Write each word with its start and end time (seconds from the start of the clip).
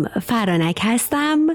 سلام 0.00 0.20
فرانک 0.20 0.78
هستم 0.82 1.46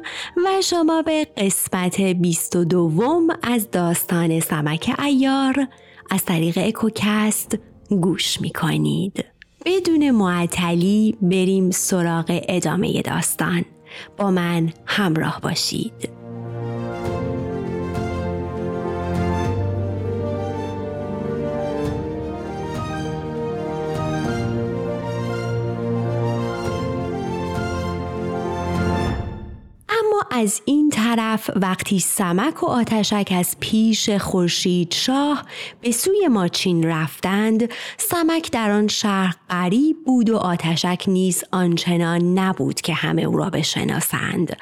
و 0.45 0.61
شما 0.63 1.01
به 1.01 1.27
قسمت 1.37 2.01
22 2.01 3.21
از 3.43 3.71
داستان 3.71 4.39
سمک 4.39 4.95
ایار 5.05 5.67
از 6.11 6.25
طریق 6.25 6.57
اکوکست 6.57 7.57
گوش 7.89 8.41
می 8.41 8.49
کنید. 8.49 9.25
بدون 9.65 10.11
معطلی 10.11 11.17
بریم 11.21 11.71
سراغ 11.71 12.41
ادامه 12.47 13.01
داستان 13.01 13.65
با 14.17 14.31
من 14.31 14.73
همراه 14.85 15.41
باشید. 15.41 16.24
از 30.35 30.61
این 30.65 30.89
طرف 31.15 31.49
وقتی 31.55 31.99
سمک 31.99 32.63
و 32.63 32.65
آتشک 32.65 33.33
از 33.35 33.55
پیش 33.59 34.09
خورشید 34.09 34.93
شاه 34.93 35.45
به 35.81 35.91
سوی 35.91 36.27
ماچین 36.27 36.83
رفتند 36.83 37.69
سمک 37.97 38.51
در 38.51 38.71
آن 38.71 38.87
شهر 38.87 39.35
غریب 39.49 39.97
بود 40.05 40.29
و 40.29 40.37
آتشک 40.37 41.03
نیز 41.07 41.43
آنچنان 41.51 42.39
نبود 42.39 42.81
که 42.81 42.93
همه 42.93 43.21
او 43.21 43.37
را 43.37 43.49
بشناسند. 43.49 44.57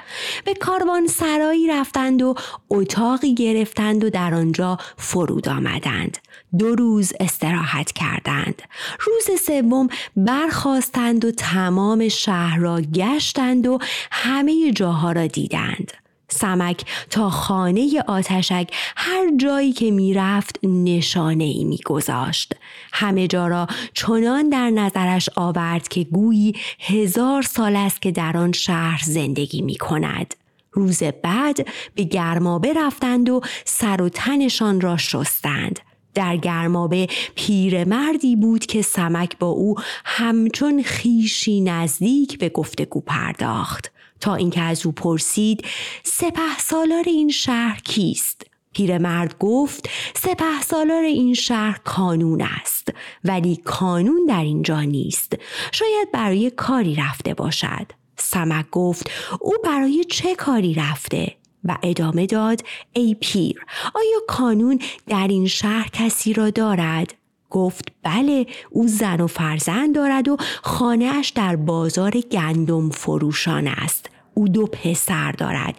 به 0.46 0.54
کاروان 0.54 1.08
سرایی 1.08 1.68
رفتند 1.68 2.22
و 2.22 2.36
اتاقی 2.70 3.34
گرفتند 3.34 4.04
و 4.04 4.10
در 4.10 4.34
آنجا 4.34 4.78
فرود 4.98 5.50
آمدند. 5.50 6.18
دو 6.58 6.76
روز 6.76 7.14
استراحت 7.20 7.92
کردند. 7.92 8.62
روز 9.00 9.42
سوم 9.42 9.88
برخواستند 10.18 11.26
و 11.26 11.32
تمام 11.32 12.10
شهر 12.10 12.58
را 12.58 12.82
گشتند 12.82 13.68
و 13.68 13.78
همه 14.12 14.72
جاها 14.72 15.12
را 15.12 15.28
دیدند. 15.28 16.03
سمک 16.28 16.86
تا 17.10 17.30
خانه 17.30 18.04
آتشک 18.08 18.68
هر 18.96 19.38
جایی 19.38 19.74
که 19.74 19.92
می‌رفت 19.92 20.60
نشانه 20.64 21.44
ای 21.44 21.64
میگذاشت. 21.64 22.56
همه 22.94 23.28
جا 23.28 23.48
را 23.48 23.68
چنان 23.94 24.50
در 24.50 24.70
نظرش 24.70 25.30
آورد 25.36 25.88
که 25.88 26.04
گویی 26.04 26.56
هزار 26.80 27.42
سال 27.42 27.76
است 27.76 28.02
که 28.02 28.12
در 28.12 28.38
آن 28.38 28.52
شهر 28.52 29.02
زندگی 29.04 29.62
می 29.62 29.76
کند. 29.76 30.36
روز 30.72 31.04
بعد 31.04 31.68
به 31.96 32.04
گرمابه 32.04 32.74
رفتند 32.74 33.30
و 33.30 33.42
سر 33.66 34.02
و 34.02 34.10
تنشان 34.10 34.82
را 34.82 34.98
شستند. 34.98 35.80
در 36.14 36.38
گرمابه 36.38 37.08
پیرمردی 37.36 38.36
بود 38.36 38.66
که 38.66 38.82
سمک 38.82 39.38
با 39.38 39.48
او 39.48 39.76
همچون 40.06 40.84
خیشی 40.84 41.62
نزدیک 41.62 42.38
به 42.38 42.50
گفتگو 42.50 43.02
پرداخت. 43.02 43.92
تا 44.20 44.36
اینکه 44.36 44.62
از 44.62 44.86
او 44.86 44.92
پرسید 44.92 45.66
سپه 46.04 46.58
سالار 46.60 47.04
این 47.08 47.30
شهر 47.30 47.80
کیست؟ 47.80 48.42
پیرمرد 48.74 49.36
گفت 49.40 49.90
سپه 50.16 50.62
سالار 50.62 51.04
این 51.04 51.34
شهر 51.34 51.80
کانون 51.84 52.42
است 52.42 52.88
ولی 53.24 53.56
کانون 53.56 54.26
در 54.26 54.44
اینجا 54.44 54.82
نیست 54.82 55.34
شاید 55.72 56.12
برای 56.12 56.52
کاری 56.56 56.96
رفته 56.96 57.34
باشد 57.34 57.92
سمک 58.18 58.70
گفت 58.72 59.12
او 59.40 59.54
برای 59.64 60.04
چه 60.04 60.36
کاری 60.36 60.74
رفته 60.74 61.36
و 61.64 61.78
ادامه 61.84 62.26
داد 62.26 62.62
ای 62.94 63.16
پیر 63.22 63.66
آیا 63.96 64.20
کانون 64.28 64.80
در 65.08 65.28
این 65.28 65.48
شهر 65.48 65.88
کسی 65.88 66.34
را 66.34 66.50
دارد؟ 66.50 67.14
گفت 67.54 67.92
بله 68.04 68.46
او 68.70 68.88
زن 68.88 69.22
و 69.22 69.28
فرزند 69.28 69.96
دارد 69.96 70.28
و 70.28 70.38
خانهاش 70.64 71.30
در 71.30 71.56
بازار 71.56 72.12
گندم 72.12 72.90
فروشان 72.90 73.68
است. 73.68 74.10
او 74.34 74.48
دو 74.48 74.66
پسر 74.66 75.32
دارد. 75.32 75.76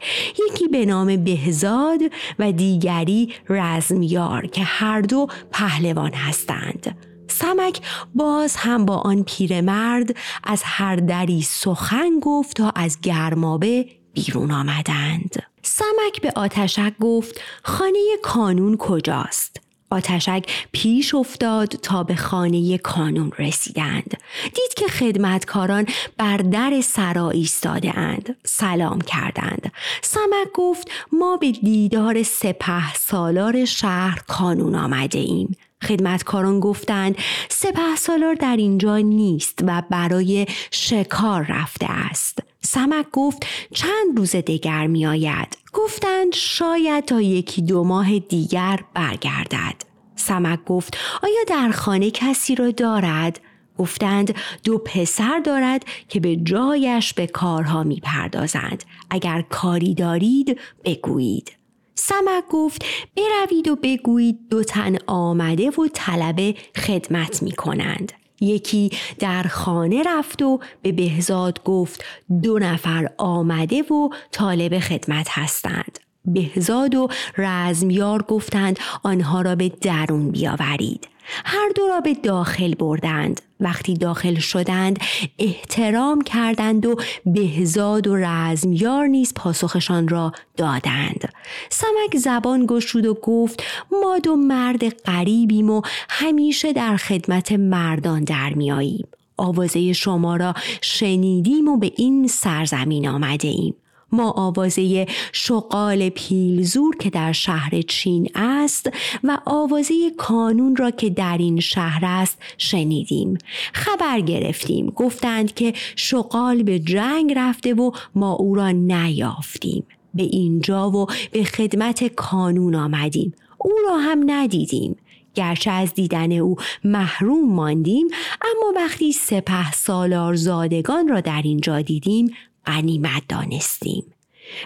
یکی 0.48 0.68
به 0.68 0.86
نام 0.86 1.16
بهزاد 1.24 2.00
و 2.38 2.52
دیگری 2.52 3.34
رزمیار 3.48 4.46
که 4.46 4.62
هر 4.62 5.00
دو 5.00 5.26
پهلوان 5.52 6.12
هستند. 6.12 6.96
سمک 7.28 7.80
باز 8.14 8.56
هم 8.56 8.84
با 8.86 8.96
آن 8.96 9.22
پیرمرد 9.22 10.16
از 10.44 10.62
هر 10.64 10.96
دری 10.96 11.42
سخن 11.42 12.20
گفت 12.22 12.56
تا 12.56 12.72
از 12.76 13.00
گرمابه 13.00 13.86
بیرون 14.12 14.50
آمدند. 14.50 15.42
سمک 15.62 16.20
به 16.22 16.32
آتشک 16.36 16.92
گفت 17.00 17.40
خانه 17.62 17.98
کانون 18.22 18.76
کجاست؟ 18.76 19.63
آتشک 19.94 20.66
پیش 20.72 21.14
افتاد 21.14 21.68
تا 21.68 22.02
به 22.02 22.14
خانه 22.14 22.78
کانون 22.78 23.32
رسیدند. 23.38 24.16
دید 24.44 24.74
که 24.76 24.86
خدمتکاران 24.86 25.86
بر 26.16 26.36
در 26.36 26.80
سرا 26.80 27.30
ایستاده 27.30 27.98
اند. 27.98 28.36
سلام 28.44 29.00
کردند. 29.00 29.72
سمک 30.02 30.52
گفت 30.54 30.90
ما 31.12 31.36
به 31.36 31.52
دیدار 31.52 32.22
سپه 32.22 32.94
سالار 32.94 33.64
شهر 33.64 34.22
کانون 34.26 34.74
آمده 34.74 35.18
ایم. 35.18 35.56
خدمتکاران 35.82 36.60
گفتند 36.60 37.16
سپه 37.48 37.96
سالار 37.98 38.34
در 38.34 38.56
اینجا 38.56 38.98
نیست 38.98 39.58
و 39.62 39.82
برای 39.90 40.46
شکار 40.70 41.46
رفته 41.48 41.86
است. 41.90 42.38
سمک 42.60 43.06
گفت 43.12 43.46
چند 43.74 44.16
روز 44.18 44.36
دیگر 44.36 44.86
می 44.86 45.06
آید. 45.06 45.63
گفتند 45.74 46.34
شاید 46.34 47.04
تا 47.04 47.20
یکی 47.20 47.62
دو 47.62 47.84
ماه 47.84 48.18
دیگر 48.18 48.80
برگردد. 48.94 49.74
سمک 50.16 50.64
گفت 50.64 50.96
آیا 51.22 51.44
در 51.46 51.70
خانه 51.70 52.10
کسی 52.10 52.54
را 52.54 52.70
دارد؟ 52.70 53.40
گفتند 53.78 54.34
دو 54.64 54.78
پسر 54.78 55.40
دارد 55.44 55.84
که 56.08 56.20
به 56.20 56.36
جایش 56.36 57.14
به 57.14 57.26
کارها 57.26 57.82
می 57.82 58.00
پردازند. 58.00 58.84
اگر 59.10 59.44
کاری 59.50 59.94
دارید 59.94 60.60
بگویید. 60.84 61.52
سمک 61.94 62.44
گفت 62.50 62.84
بروید 63.16 63.68
و 63.68 63.76
بگویید 63.76 64.38
دو 64.50 64.64
تن 64.64 64.96
آمده 65.06 65.70
و 65.70 65.88
طلب 65.92 66.54
خدمت 66.76 67.42
می 67.42 67.52
کنند. 67.52 68.12
یکی 68.44 68.90
در 69.18 69.42
خانه 69.42 70.02
رفت 70.06 70.42
و 70.42 70.60
به 70.82 70.92
بهزاد 70.92 71.64
گفت 71.64 72.04
دو 72.42 72.58
نفر 72.58 73.10
آمده 73.18 73.82
و 73.82 74.08
طالب 74.32 74.78
خدمت 74.78 75.26
هستند. 75.30 75.98
بهزاد 76.24 76.94
و 76.94 77.08
رزمیار 77.38 78.22
گفتند 78.22 78.78
آنها 79.02 79.40
را 79.40 79.54
به 79.54 79.68
درون 79.68 80.30
بیاورید. 80.30 81.13
هر 81.44 81.68
دو 81.74 81.88
را 81.88 82.00
به 82.00 82.14
داخل 82.14 82.74
بردند. 82.74 83.40
وقتی 83.60 83.94
داخل 83.94 84.34
شدند 84.34 84.98
احترام 85.38 86.20
کردند 86.20 86.86
و 86.86 86.96
بهزاد 87.26 88.06
و 88.06 88.16
رزمیار 88.16 89.06
نیز 89.06 89.34
پاسخشان 89.34 90.08
را 90.08 90.32
دادند. 90.56 91.32
سمک 91.70 92.16
زبان 92.16 92.66
گشود 92.66 93.06
و 93.06 93.14
گفت 93.14 93.62
ما 93.92 94.18
دو 94.18 94.36
مرد 94.36 94.88
غریبیم 94.88 95.70
و 95.70 95.82
همیشه 96.08 96.72
در 96.72 96.96
خدمت 96.96 97.52
مردان 97.52 98.24
در 98.24 98.54
میاییم 98.54 99.06
آوازه 99.36 99.92
شما 99.92 100.36
را 100.36 100.54
شنیدیم 100.80 101.68
و 101.68 101.76
به 101.76 101.92
این 101.96 102.26
سرزمین 102.26 103.08
آمده 103.08 103.48
ایم. 103.48 103.74
ما 104.14 104.30
آوازه 104.30 105.06
شقال 105.32 106.08
پیلزور 106.08 106.96
که 106.96 107.10
در 107.10 107.32
شهر 107.32 107.82
چین 107.82 108.30
است 108.34 108.90
و 109.24 109.38
آوازه 109.46 110.10
کانون 110.16 110.76
را 110.76 110.90
که 110.90 111.10
در 111.10 111.36
این 111.38 111.60
شهر 111.60 112.04
است 112.04 112.38
شنیدیم. 112.58 113.38
خبر 113.72 114.20
گرفتیم. 114.20 114.86
گفتند 114.86 115.54
که 115.54 115.72
شقال 115.96 116.62
به 116.62 116.78
جنگ 116.78 117.32
رفته 117.36 117.74
و 117.74 117.90
ما 118.14 118.32
او 118.32 118.54
را 118.54 118.70
نیافتیم. 118.70 119.84
به 120.14 120.22
اینجا 120.22 120.90
و 120.90 121.06
به 121.32 121.44
خدمت 121.44 122.04
کانون 122.04 122.74
آمدیم. 122.74 123.32
او 123.58 123.72
را 123.88 123.98
هم 123.98 124.22
ندیدیم. 124.26 124.96
گرچه 125.34 125.70
از 125.70 125.94
دیدن 125.94 126.32
او 126.32 126.56
محروم 126.84 127.54
ماندیم 127.54 128.06
اما 128.42 128.72
وقتی 128.76 129.12
سپه 129.12 129.72
سالار 129.72 130.34
زادگان 130.34 131.08
را 131.08 131.20
در 131.20 131.42
اینجا 131.44 131.80
دیدیم 131.80 132.30
غنیمت 132.66 133.22
دانستیم. 133.28 134.04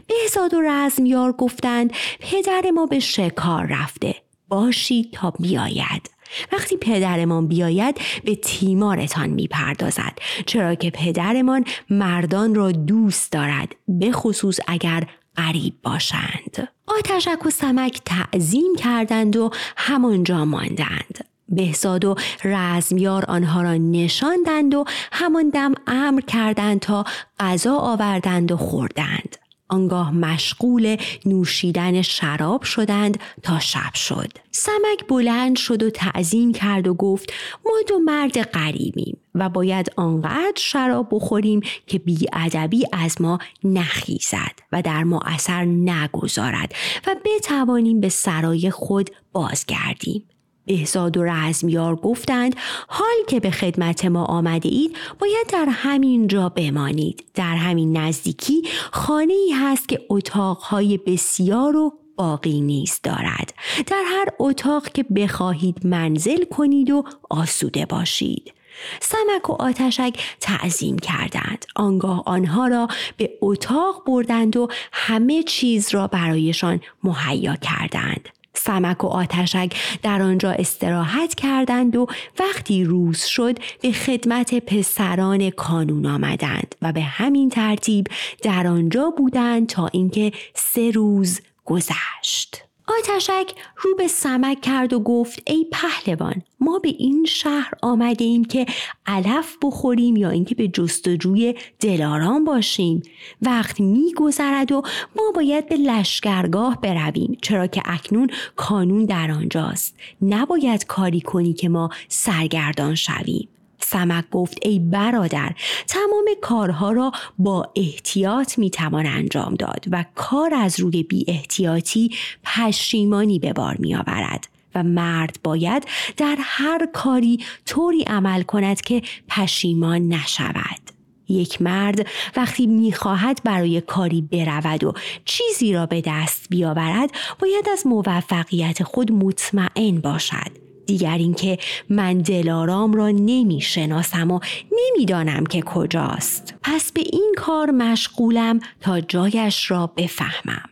بهزاد 0.06 0.54
و 0.54 0.60
رزمیار 0.60 1.32
گفتند 1.32 1.92
پدر 2.20 2.70
ما 2.74 2.86
به 2.86 3.00
شکار 3.00 3.66
رفته. 3.66 4.14
باشید 4.48 5.12
تا 5.12 5.30
بیاید. 5.30 6.10
وقتی 6.52 6.76
پدرمان 6.76 7.46
بیاید 7.46 8.00
به 8.24 8.34
تیمارتان 8.34 9.30
می‌پردازد. 9.30 10.18
چرا 10.46 10.74
که 10.74 10.90
پدرمان 10.90 11.64
مردان 11.90 12.54
را 12.54 12.72
دوست 12.72 13.32
دارد 13.32 13.74
به 13.88 14.12
خصوص 14.12 14.60
اگر 14.66 15.06
غریب 15.36 15.74
باشند. 15.82 16.68
آتشک 16.86 17.46
و 17.46 17.50
سمک 17.50 18.00
تعظیم 18.04 18.76
کردند 18.78 19.36
و 19.36 19.50
همانجا 19.76 20.44
ماندند. 20.44 21.24
بهزاد 21.48 22.04
و 22.04 22.14
رزمیار 22.44 23.24
آنها 23.24 23.62
را 23.62 23.74
نشاندند 23.74 24.74
و 24.74 24.84
همان 25.12 25.50
دم 25.50 25.72
امر 25.86 26.20
کردند 26.20 26.80
تا 26.80 27.04
غذا 27.40 27.76
آوردند 27.76 28.52
و 28.52 28.56
خوردند 28.56 29.36
آنگاه 29.68 30.14
مشغول 30.14 30.96
نوشیدن 31.26 32.02
شراب 32.02 32.62
شدند 32.62 33.20
تا 33.42 33.58
شب 33.58 33.94
شد. 33.94 34.32
سمک 34.50 35.06
بلند 35.08 35.56
شد 35.56 35.82
و 35.82 35.90
تعظیم 35.90 36.52
کرد 36.52 36.88
و 36.88 36.94
گفت 36.94 37.32
ما 37.66 37.72
دو 37.88 37.98
مرد 37.98 38.42
غریبیم 38.42 39.18
و 39.34 39.48
باید 39.48 39.92
آنقدر 39.96 40.52
شراب 40.56 41.08
بخوریم 41.10 41.60
که 41.86 41.98
بیادبی 41.98 42.84
از 42.92 43.20
ما 43.20 43.38
نخیزد 43.64 44.58
و 44.72 44.82
در 44.82 45.04
ما 45.04 45.20
اثر 45.26 45.64
نگذارد 45.64 46.72
و 47.06 47.16
بتوانیم 47.24 48.00
به 48.00 48.08
سرای 48.08 48.70
خود 48.70 49.10
بازگردیم. 49.32 50.24
بهزاد 50.68 51.16
و 51.16 51.24
رزمیار 51.24 51.96
گفتند 51.96 52.56
حال 52.88 53.16
که 53.28 53.40
به 53.40 53.50
خدمت 53.50 54.04
ما 54.04 54.24
آمده 54.24 54.68
اید 54.68 54.96
باید 55.18 55.46
در 55.52 55.66
همین 55.70 56.26
جا 56.26 56.48
بمانید. 56.48 57.24
در 57.34 57.56
همین 57.56 57.96
نزدیکی 57.96 58.62
خانه 58.92 59.34
ای 59.34 59.52
هست 59.52 59.88
که 59.88 60.00
اتاقهای 60.10 60.98
بسیار 60.98 61.76
و 61.76 61.92
باقی 62.16 62.60
نیست 62.60 63.04
دارد. 63.04 63.54
در 63.86 64.02
هر 64.06 64.28
اتاق 64.38 64.88
که 64.88 65.02
بخواهید 65.02 65.86
منزل 65.86 66.44
کنید 66.44 66.90
و 66.90 67.04
آسوده 67.30 67.86
باشید. 67.86 68.52
سمک 69.00 69.50
و 69.50 69.52
آتشک 69.52 70.20
تعظیم 70.40 70.98
کردند. 70.98 71.64
آنگاه 71.76 72.22
آنها 72.26 72.66
را 72.66 72.88
به 73.16 73.30
اتاق 73.42 74.02
بردند 74.06 74.56
و 74.56 74.68
همه 74.92 75.42
چیز 75.42 75.94
را 75.94 76.06
برایشان 76.06 76.80
مهیا 77.04 77.56
کردند. 77.56 78.28
سمک 78.58 79.04
و 79.04 79.06
آتشک 79.06 79.72
در 80.02 80.22
آنجا 80.22 80.50
استراحت 80.50 81.34
کردند 81.34 81.96
و 81.96 82.06
وقتی 82.38 82.84
روز 82.84 83.24
شد 83.24 83.58
به 83.80 83.92
خدمت 83.92 84.54
پسران 84.54 85.50
کانون 85.50 86.06
آمدند 86.06 86.74
و 86.82 86.92
به 86.92 87.02
همین 87.02 87.50
ترتیب 87.50 88.06
در 88.42 88.66
آنجا 88.66 89.10
بودند 89.16 89.66
تا 89.66 89.86
اینکه 89.86 90.32
سه 90.54 90.90
روز 90.90 91.40
گذشت. 91.64 92.67
آتشک 92.98 93.54
رو 93.76 93.94
به 93.94 94.08
سمک 94.08 94.60
کرد 94.60 94.92
و 94.92 95.00
گفت 95.00 95.42
ای 95.46 95.66
پهلوان 95.72 96.42
ما 96.60 96.78
به 96.78 96.88
این 96.88 97.24
شهر 97.24 97.72
آمده 97.82 98.24
ایم 98.24 98.44
که 98.44 98.66
علف 99.06 99.56
بخوریم 99.62 100.16
یا 100.16 100.30
اینکه 100.30 100.54
به 100.54 100.68
جستجوی 100.68 101.54
دلاران 101.80 102.44
باشیم. 102.44 103.02
وقت 103.42 103.80
میگذرد 103.80 104.72
و 104.72 104.82
ما 105.16 105.32
باید 105.34 105.68
به 105.68 105.76
لشکرگاه 105.76 106.80
برویم 106.80 107.38
چرا 107.42 107.66
که 107.66 107.82
اکنون 107.84 108.30
کانون 108.56 109.04
در 109.04 109.30
آنجاست. 109.30 109.96
نباید 110.22 110.86
کاری 110.86 111.20
کنی 111.20 111.52
که 111.52 111.68
ما 111.68 111.90
سرگردان 112.08 112.94
شویم. 112.94 113.48
سمک 113.80 114.30
گفت 114.30 114.58
ای 114.62 114.78
برادر 114.78 115.54
تمام 115.86 116.24
کارها 116.40 116.92
را 116.92 117.12
با 117.38 117.72
احتیاط 117.76 118.58
می‌توان 118.58 119.06
انجام 119.06 119.54
داد 119.54 119.84
و 119.90 120.04
کار 120.14 120.54
از 120.54 120.80
روی 120.80 121.02
بی 121.02 121.24
احتیاطی 121.28 122.10
پشیمانی 122.44 123.38
به 123.38 123.52
بار 123.52 123.76
می 123.78 123.94
آورد. 123.94 124.48
و 124.74 124.82
مرد 124.82 125.38
باید 125.44 125.86
در 126.16 126.36
هر 126.40 126.88
کاری 126.92 127.44
طوری 127.66 128.02
عمل 128.02 128.42
کند 128.42 128.80
که 128.80 129.02
پشیمان 129.28 130.08
نشود. 130.08 130.80
یک 131.28 131.62
مرد 131.62 132.06
وقتی 132.36 132.66
می‌خواهد 132.66 133.40
برای 133.44 133.80
کاری 133.80 134.22
برود 134.22 134.84
و 134.84 134.92
چیزی 135.24 135.72
را 135.72 135.86
به 135.86 136.02
دست 136.06 136.46
بیاورد 136.50 137.10
باید 137.38 137.68
از 137.72 137.86
موفقیت 137.86 138.82
خود 138.82 139.12
مطمئن 139.12 140.00
باشد 140.00 140.67
دیگر 140.88 141.18
اینکه 141.18 141.58
من 141.90 142.18
دلارام 142.18 142.92
را 142.92 143.10
نمی 143.10 143.60
شناسم 143.60 144.30
و 144.30 144.40
نمی‌دانم 144.72 145.46
که 145.46 145.62
کجاست 145.62 146.54
پس 146.62 146.92
به 146.92 147.00
این 147.12 147.34
کار 147.36 147.70
مشغولم 147.70 148.60
تا 148.80 149.00
جایش 149.00 149.70
را 149.70 149.86
بفهمم 149.86 150.68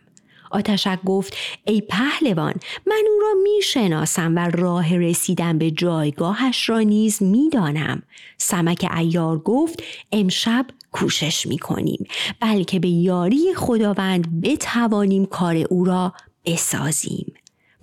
آتشک 0.51 0.99
گفت 1.05 1.37
ای 1.65 1.81
پهلوان 1.81 2.55
من 2.87 3.03
او 3.11 3.21
را 3.21 3.43
می 3.43 3.63
شناسم 3.63 4.35
و 4.37 4.51
راه 4.51 4.99
رسیدن 4.99 5.59
به 5.59 5.71
جایگاهش 5.71 6.69
را 6.69 6.81
نیز 6.81 7.23
می 7.23 7.51
دانم. 7.51 8.03
سمک 8.39 8.91
ایار 8.97 9.39
گفت 9.39 9.83
امشب 10.13 10.67
کوشش 10.93 11.47
می 11.47 11.59
کنیم 11.59 12.07
بلکه 12.41 12.79
به 12.79 12.89
یاری 12.89 13.55
خداوند 13.55 14.41
بتوانیم 14.41 15.27
کار 15.27 15.57
او 15.57 15.85
را 15.85 16.13
بسازیم. 16.47 17.35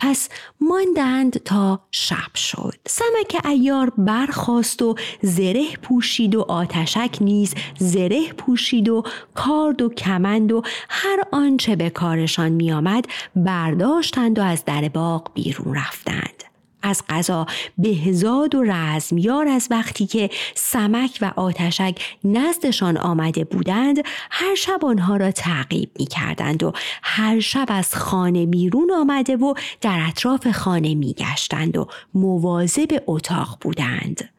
پس 0.03 0.29
ماندند 0.61 1.37
تا 1.43 1.79
شب 1.91 2.35
شد. 2.35 2.73
سمک 2.87 3.45
ایار 3.45 3.89
برخواست 3.97 4.81
و 4.81 4.95
زره 5.21 5.75
پوشید 5.81 6.35
و 6.35 6.41
آتشک 6.41 7.17
نیز 7.21 7.55
زره 7.79 8.33
پوشید 8.33 8.89
و 8.89 9.03
کارد 9.35 9.81
و 9.81 9.89
کمند 9.89 10.51
و 10.51 10.61
هر 10.89 11.23
آنچه 11.31 11.75
به 11.75 11.89
کارشان 11.89 12.51
میآمد 12.51 13.05
برداشتند 13.35 14.39
و 14.39 14.41
از 14.41 14.65
در 14.65 14.89
باغ 14.89 15.33
بیرون 15.33 15.75
رفتند. 15.75 16.52
از 16.83 17.03
قضا 17.09 17.45
بهزاد 17.77 18.55
و 18.55 18.63
رزمیار 18.63 19.47
از 19.47 19.67
وقتی 19.71 20.05
که 20.05 20.29
سمک 20.55 21.17
و 21.21 21.31
آتشک 21.35 21.95
نزدشان 22.23 22.97
آمده 22.97 23.43
بودند 23.43 23.97
هر 24.31 24.55
شب 24.55 24.85
آنها 24.85 25.17
را 25.17 25.31
تعقیب 25.31 25.91
می 25.99 26.05
کردند 26.05 26.63
و 26.63 26.73
هر 27.03 27.39
شب 27.39 27.65
از 27.67 27.95
خانه 27.95 28.45
بیرون 28.45 28.91
آمده 28.91 29.37
و 29.37 29.53
در 29.81 30.05
اطراف 30.07 30.51
خانه 30.51 30.95
می 30.95 31.13
گشتند 31.13 31.77
و 31.77 31.87
مواظب 32.13 33.03
اتاق 33.07 33.57
بودند. 33.61 34.29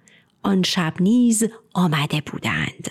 آن 0.43 0.62
شب 0.62 0.94
نیز 1.00 1.44
آمده 1.75 2.23
بودند. 2.26 2.90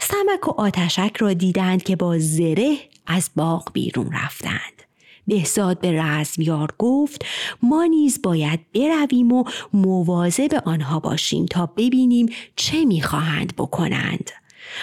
سمک 0.00 0.48
و 0.48 0.60
آتشک 0.60 1.16
را 1.18 1.32
دیدند 1.32 1.82
که 1.82 1.96
با 1.96 2.18
زره 2.18 2.76
از 3.06 3.30
باغ 3.36 3.72
بیرون 3.72 4.12
رفتند. 4.12 4.83
بهزاد 5.26 5.80
به 5.80 6.02
رزمیار 6.02 6.74
گفت 6.78 7.24
ما 7.62 7.84
نیز 7.84 8.22
باید 8.22 8.60
برویم 8.74 9.32
و 9.32 9.44
مواظب 9.72 10.62
آنها 10.64 11.00
باشیم 11.00 11.46
تا 11.46 11.66
ببینیم 11.66 12.26
چه 12.56 12.84
می‌خواهند 12.84 13.56
بکنند. 13.56 14.30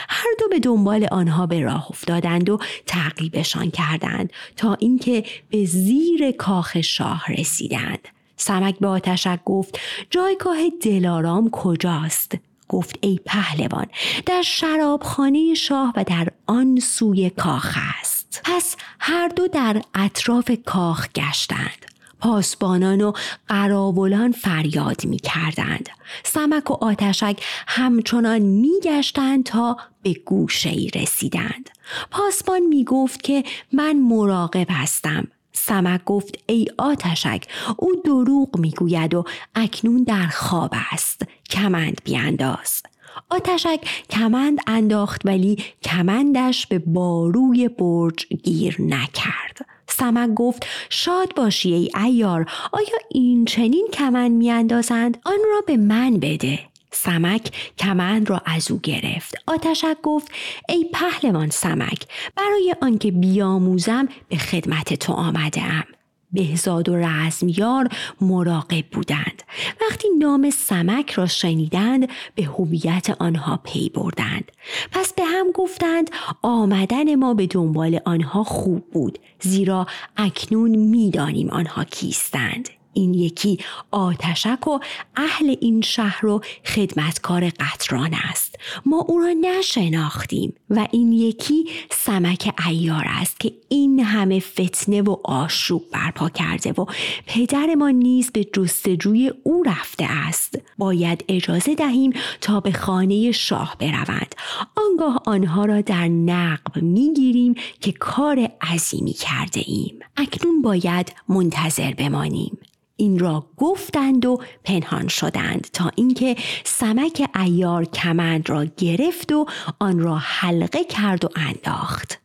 هر 0.09 0.29
دو 0.39 0.47
به 0.49 0.59
دنبال 0.59 1.07
آنها 1.11 1.45
به 1.45 1.59
راه 1.59 1.87
افتادند 1.89 2.49
و 2.49 2.59
تعقیبشان 2.85 3.71
کردند 3.71 4.33
تا 4.57 4.73
اینکه 4.73 5.23
به 5.49 5.65
زیر 5.65 6.31
کاخ 6.31 6.81
شاه 6.81 7.23
رسیدند. 7.31 8.07
سمک 8.37 8.79
به 8.79 8.87
آتشک 8.87 9.39
گفت 9.45 9.79
جایگاه 10.09 10.57
دلارام 10.81 11.49
کجاست؟ 11.49 12.37
گفت 12.69 12.95
ای 13.01 13.19
پهلوان 13.25 13.85
در 14.25 14.41
شرابخانه 14.41 15.53
شاه 15.53 15.93
و 15.95 16.03
در 16.03 16.27
آن 16.47 16.79
سوی 16.79 17.29
کاخ 17.29 17.77
است. 17.99 18.10
پس 18.43 18.75
هر 18.99 19.27
دو 19.27 19.47
در 19.47 19.81
اطراف 19.95 20.51
کاخ 20.65 21.07
گشتند 21.15 21.85
پاسبانان 22.21 23.01
و 23.01 23.11
قراولان 23.47 24.31
فریاد 24.31 25.05
می 25.05 25.17
کردند. 25.19 25.89
سمک 26.23 26.71
و 26.71 26.73
آتشک 26.73 27.43
همچنان 27.67 28.39
می 28.39 28.79
گشتند 28.83 29.43
تا 29.43 29.77
به 30.01 30.13
گوشه 30.13 30.69
ای 30.69 30.89
رسیدند. 30.89 31.69
پاسبان 32.11 32.61
می 32.61 32.83
گفت 32.83 33.23
که 33.23 33.43
من 33.73 33.99
مراقب 33.99 34.67
هستم. 34.69 35.27
سمک 35.53 36.03
گفت 36.05 36.35
ای 36.47 36.67
آتشک 36.77 37.47
او 37.77 38.01
دروغ 38.05 38.57
می 38.57 38.71
گوید 38.71 39.13
و 39.13 39.23
اکنون 39.55 40.03
در 40.03 40.27
خواب 40.27 40.73
است. 40.91 41.21
کمند 41.49 42.01
بیانداز. 42.03 42.83
آتشک 43.29 43.79
کمند 44.09 44.59
انداخت 44.67 45.21
ولی 45.25 45.57
کمندش 45.83 46.67
به 46.67 46.79
باروی 46.79 47.67
برج 47.67 48.27
گیر 48.27 48.75
نکرد. 48.79 49.65
سمک 49.87 50.33
گفت 50.33 50.65
شاد 50.89 51.35
باشی 51.35 51.73
ای 51.73 51.89
ایار 52.05 52.45
آیا 52.71 52.97
این 53.09 53.45
چنین 53.45 53.87
کمند 53.93 54.31
میاندازند؟ 54.31 55.17
آن 55.25 55.39
را 55.53 55.61
به 55.67 55.77
من 55.77 56.19
بده. 56.19 56.59
سمک 56.91 57.51
کمند 57.77 58.29
را 58.29 58.41
از 58.45 58.71
او 58.71 58.79
گرفت. 58.83 59.35
آتشک 59.47 59.97
گفت 60.03 60.31
ای 60.69 60.85
پهلوان 60.93 61.49
سمک 61.49 62.05
برای 62.35 62.75
آنکه 62.81 63.11
بیاموزم 63.11 64.07
به 64.29 64.37
خدمت 64.37 64.93
تو 64.93 65.13
آمده 65.13 65.63
ام. 65.63 65.85
بهزاد 66.33 66.89
و 66.89 66.95
رزمیار 66.95 67.89
مراقب 68.21 68.85
بودند. 68.91 69.43
وقتی 69.81 70.07
نام 70.19 70.49
سمک 70.49 71.11
را 71.11 71.27
شنیدند 71.27 72.09
به 72.35 72.43
هویت 72.43 73.09
آنها 73.19 73.59
پی 73.63 73.89
بردند. 73.89 74.51
پس 74.91 75.13
به 75.13 75.23
هم 75.25 75.51
گفتند 75.53 76.09
آمدن 76.41 77.15
ما 77.15 77.33
به 77.33 77.47
دنبال 77.47 77.99
آنها 78.05 78.43
خوب 78.43 78.91
بود 78.91 79.19
زیرا 79.39 79.87
اکنون 80.17 80.75
می‌دانیم 80.75 81.49
آنها 81.49 81.83
کیستند. 81.83 82.69
این 82.93 83.13
یکی 83.13 83.57
آتشک 83.91 84.67
و 84.67 84.79
اهل 85.15 85.55
این 85.61 85.81
شهر 85.81 86.25
و 86.25 86.41
خدمتکار 86.65 87.49
قطران 87.49 88.13
است. 88.13 88.50
ما 88.85 89.05
او 89.07 89.19
را 89.19 89.33
نشناختیم 89.41 90.53
و 90.69 90.87
این 90.91 91.11
یکی 91.11 91.65
سمک 91.91 92.53
ایار 92.67 93.05
است 93.07 93.39
که 93.39 93.53
این 93.69 93.99
همه 93.99 94.39
فتنه 94.39 95.01
و 95.01 95.17
آشوب 95.23 95.83
برپا 95.91 96.29
کرده 96.29 96.71
و 96.71 96.85
پدر 97.27 97.75
ما 97.75 97.89
نیز 97.89 98.31
به 98.31 98.43
جستجوی 98.43 99.33
او 99.43 99.63
رفته 99.63 100.05
است. 100.09 100.59
باید 100.77 101.25
اجازه 101.27 101.75
دهیم 101.75 102.13
تا 102.41 102.59
به 102.59 102.71
خانه 102.71 103.31
شاه 103.31 103.75
بروند. 103.79 104.35
آنگاه 104.75 105.21
آنها 105.25 105.65
را 105.65 105.81
در 105.81 106.07
نقب 106.07 106.81
می‌گیریم 106.81 107.55
که 107.81 107.91
کار 107.91 108.49
عظیمی 108.61 109.13
کرده 109.13 109.61
ایم. 109.65 109.99
اکنون 110.17 110.61
باید 110.61 111.13
منتظر 111.29 111.93
بمانیم. 111.93 112.57
این 113.01 113.19
را 113.19 113.45
گفتند 113.57 114.25
و 114.25 114.37
پنهان 114.63 115.07
شدند 115.07 115.67
تا 115.73 115.91
اینکه 115.95 116.35
سمک 116.63 117.29
ایار 117.35 117.85
کمند 117.85 118.49
را 118.49 118.65
گرفت 118.65 119.31
و 119.31 119.45
آن 119.79 119.99
را 119.99 120.17
حلقه 120.17 120.83
کرد 120.83 121.25
و 121.25 121.29
انداخت. 121.35 122.19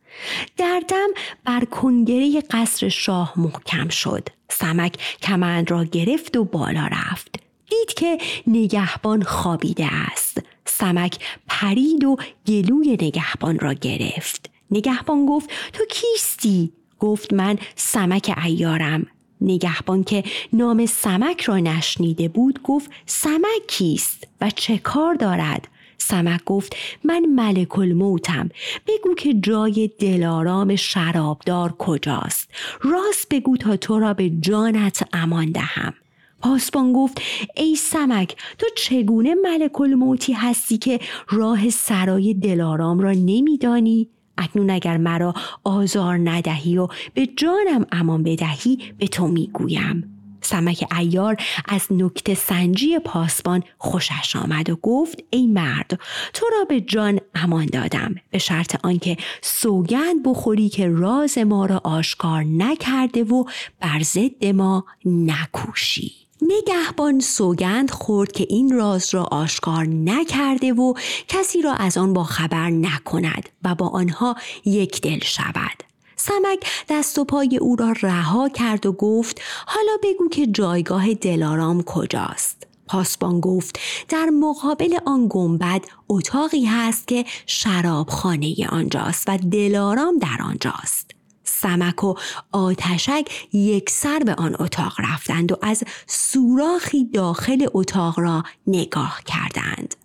در 0.57 0.83
دم 0.87 1.07
بر 1.45 1.65
کنگره 1.65 2.41
قصر 2.51 2.89
شاه 2.89 3.33
محکم 3.37 3.89
شد. 3.89 4.29
سمک 4.49 5.17
کمند 5.21 5.71
را 5.71 5.83
گرفت 5.83 6.37
و 6.37 6.43
بالا 6.43 6.87
رفت. 6.91 7.35
دید 7.69 7.93
که 7.95 8.17
نگهبان 8.47 9.23
خوابیده 9.23 9.87
است. 10.11 10.41
سمک 10.65 11.19
پرید 11.47 12.03
و 12.03 12.17
گلوی 12.47 12.91
نگهبان 12.91 13.59
را 13.59 13.73
گرفت. 13.73 14.49
نگهبان 14.71 15.25
گفت 15.25 15.49
تو 15.73 15.83
کیستی؟ 15.85 16.71
گفت 16.99 17.33
من 17.33 17.57
سمک 17.75 18.35
ایارم. 18.43 19.07
نگهبان 19.41 20.03
که 20.03 20.23
نام 20.53 20.85
سمک 20.85 21.41
را 21.41 21.57
نشنیده 21.57 22.27
بود 22.27 22.59
گفت 22.63 22.91
سمک 23.05 23.67
کیست 23.67 24.27
و 24.41 24.49
چه 24.49 24.77
کار 24.77 25.15
دارد؟ 25.15 25.67
سمک 25.97 26.43
گفت 26.45 26.75
من 27.03 27.25
ملک 27.25 27.79
الموتم. 27.79 28.49
بگو 28.87 29.13
که 29.15 29.33
جای 29.33 29.91
دلارام 29.99 30.75
شرابدار 30.75 31.75
کجاست. 31.77 32.49
راست 32.81 33.29
بگو 33.29 33.57
تا 33.57 33.77
تو 33.77 33.99
را 33.99 34.13
به 34.13 34.29
جانت 34.29 35.07
امان 35.13 35.51
دهم. 35.51 35.93
پاسبان 36.41 36.93
گفت 36.93 37.21
ای 37.55 37.75
سمک 37.75 38.35
تو 38.57 38.65
چگونه 38.77 39.35
ملک 39.35 39.81
الموتی 39.81 40.33
هستی 40.33 40.77
که 40.77 40.99
راه 41.29 41.69
سرای 41.69 42.33
دلارام 42.33 42.99
را 42.99 43.11
نمیدانی؟ 43.11 44.09
اکنون 44.37 44.69
اگر 44.69 44.97
مرا 44.97 45.33
آزار 45.63 46.17
ندهی 46.17 46.77
و 46.77 46.87
به 47.13 47.27
جانم 47.27 47.85
امان 47.91 48.23
بدهی 48.23 48.79
به 48.97 49.07
تو 49.07 49.27
می‌گویم. 49.27 50.13
سمک 50.41 50.85
ایار 50.97 51.37
از 51.65 51.87
نکته 51.91 52.33
سنجی 52.33 52.99
پاسبان 52.99 53.63
خوشش 53.77 54.35
آمد 54.35 54.69
و 54.69 54.75
گفت 54.75 55.23
ای 55.29 55.47
مرد 55.47 55.99
تو 56.33 56.45
را 56.51 56.65
به 56.69 56.81
جان 56.81 57.19
امان 57.35 57.65
دادم. 57.65 58.15
به 58.31 58.37
شرط 58.37 58.85
آنکه 58.85 59.17
سوگند 59.41 60.23
بخوری 60.25 60.69
که 60.69 60.87
راز 60.87 61.37
ما 61.37 61.65
را 61.65 61.81
آشکار 61.83 62.43
نکرده 62.43 63.23
و 63.23 63.43
بر 63.79 63.99
ضد 64.01 64.45
ما 64.45 64.85
نکوشی. 65.05 66.26
نگهبان 66.41 67.19
سوگند 67.19 67.91
خورد 67.91 68.31
که 68.31 68.45
این 68.49 68.75
راز 68.75 69.13
را 69.13 69.23
آشکار 69.23 69.85
نکرده 69.85 70.73
و 70.73 70.93
کسی 71.27 71.61
را 71.61 71.73
از 71.73 71.97
آن 71.97 72.13
با 72.13 72.23
خبر 72.23 72.69
نکند 72.69 73.49
و 73.63 73.75
با 73.75 73.87
آنها 73.87 74.35
یک 74.65 75.01
دل 75.01 75.19
شود. 75.19 75.83
سمک 76.15 76.67
دست 76.89 77.19
و 77.19 77.25
پای 77.25 77.57
او 77.57 77.75
را 77.75 77.93
رها 78.01 78.49
کرد 78.49 78.85
و 78.85 78.91
گفت 78.91 79.41
حالا 79.65 79.97
بگو 80.03 80.29
که 80.29 80.47
جایگاه 80.47 81.13
دلارام 81.13 81.83
کجاست. 81.83 82.67
پاسبان 82.87 83.39
گفت 83.39 83.79
در 84.09 84.25
مقابل 84.25 84.97
آن 85.05 85.27
گنبد 85.29 85.85
اتاقی 86.09 86.65
هست 86.65 87.07
که 87.07 87.25
شرابخانه 87.45 88.55
آنجاست 88.69 89.23
و 89.27 89.37
دلارام 89.37 90.17
در 90.17 90.37
آنجاست. 90.43 91.06
سمک 91.47 92.03
و 92.03 92.15
آتشک 92.51 93.47
یک 93.53 93.89
سر 93.89 94.19
به 94.19 94.33
آن 94.33 94.55
اتاق 94.59 94.93
رفتند 94.99 95.51
و 95.51 95.55
از 95.61 95.83
سوراخی 96.07 97.05
داخل 97.05 97.67
اتاق 97.73 98.19
را 98.19 98.43
نگاه 98.67 99.21
کردند. 99.25 99.95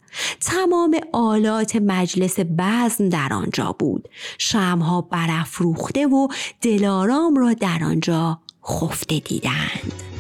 تمام 0.41 0.97
آلات 1.13 1.77
مجلس 1.77 2.37
بزم 2.59 3.09
در 3.09 3.29
آنجا 3.33 3.77
بود. 3.79 4.09
شمها 4.39 5.01
برافروخته 5.01 6.07
و 6.07 6.29
دلارام 6.63 7.37
را 7.37 7.53
در 7.53 7.79
آنجا 7.85 8.39
خفته 8.65 9.19
دیدند. 9.19 10.12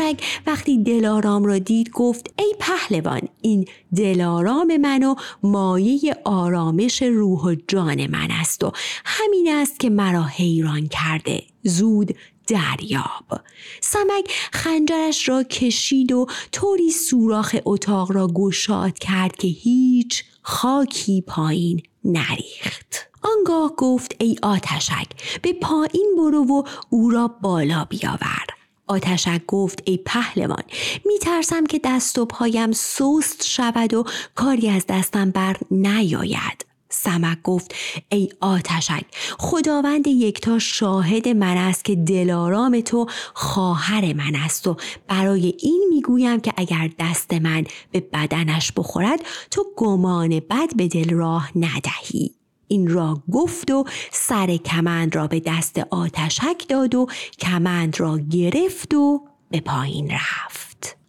آتشک 0.00 0.24
وقتی 0.46 0.82
دلارام 0.82 1.44
را 1.44 1.58
دید 1.58 1.90
گفت 1.90 2.34
ای 2.38 2.54
پهلوان 2.58 3.20
این 3.42 3.64
دلارام 3.96 4.76
من 4.76 5.02
و 5.02 5.14
مایه 5.42 6.16
آرامش 6.24 7.02
روح 7.02 7.40
و 7.40 7.56
جان 7.68 8.06
من 8.06 8.30
است 8.30 8.64
و 8.64 8.72
همین 9.04 9.48
است 9.52 9.80
که 9.80 9.90
مرا 9.90 10.22
حیران 10.22 10.88
کرده. 10.88 11.42
زود 11.62 12.16
دریاب. 12.46 13.40
سمک 13.80 14.30
خنجرش 14.52 15.28
را 15.28 15.42
کشید 15.42 16.12
و 16.12 16.26
طوری 16.52 16.90
سوراخ 16.90 17.56
اتاق 17.64 18.12
را 18.12 18.28
گشاد 18.34 18.98
کرد 18.98 19.36
که 19.36 19.48
هیچ 19.48 20.24
خاکی 20.42 21.20
پایین 21.20 21.82
نریخت. 22.04 23.10
آنگاه 23.22 23.72
گفت 23.76 24.14
ای 24.20 24.36
آتشک 24.42 25.06
به 25.42 25.52
پایین 25.52 26.14
برو 26.18 26.44
و 26.44 26.62
او 26.90 27.10
را 27.10 27.28
بالا 27.28 27.84
بیاور. 27.84 28.63
آتشک 28.86 29.46
گفت 29.46 29.82
ای 29.84 29.96
پهلوان 29.96 30.62
می 31.06 31.18
ترسم 31.18 31.66
که 31.66 31.80
دست 31.84 32.18
و 32.18 32.24
پایم 32.24 32.72
سست 32.72 33.46
شود 33.46 33.94
و 33.94 34.04
کاری 34.34 34.68
از 34.68 34.84
دستم 34.88 35.30
بر 35.30 35.56
نیاید. 35.70 36.74
سمک 36.94 37.42
گفت 37.42 37.74
ای 38.08 38.28
آتشک 38.40 39.04
خداوند 39.38 40.06
یکتا 40.06 40.58
شاهد 40.58 41.28
من 41.28 41.56
است 41.56 41.84
که 41.84 41.94
دلارام 41.94 42.80
تو 42.80 43.06
خواهر 43.34 44.12
من 44.12 44.34
است 44.34 44.66
و 44.66 44.76
برای 45.08 45.54
این 45.60 45.86
می‌گویم 45.90 46.40
که 46.40 46.52
اگر 46.56 46.90
دست 46.98 47.34
من 47.34 47.64
به 47.90 48.00
بدنش 48.00 48.72
بخورد 48.76 49.20
تو 49.50 49.66
گمان 49.76 50.28
بد 50.28 50.76
به 50.76 50.88
دل 50.88 51.10
راه 51.10 51.50
ندهی 51.56 52.34
این 52.68 52.88
را 52.88 53.22
گفت 53.32 53.70
و 53.70 53.84
سر 54.12 54.56
کمند 54.56 55.16
را 55.16 55.26
به 55.26 55.40
دست 55.40 55.78
آتشک 55.90 56.68
داد 56.68 56.94
و 56.94 57.06
کمند 57.38 58.00
را 58.00 58.18
گرفت 58.18 58.94
و 58.94 59.20
به 59.50 59.60
پایین 59.60 60.10
رفت. 60.10 60.64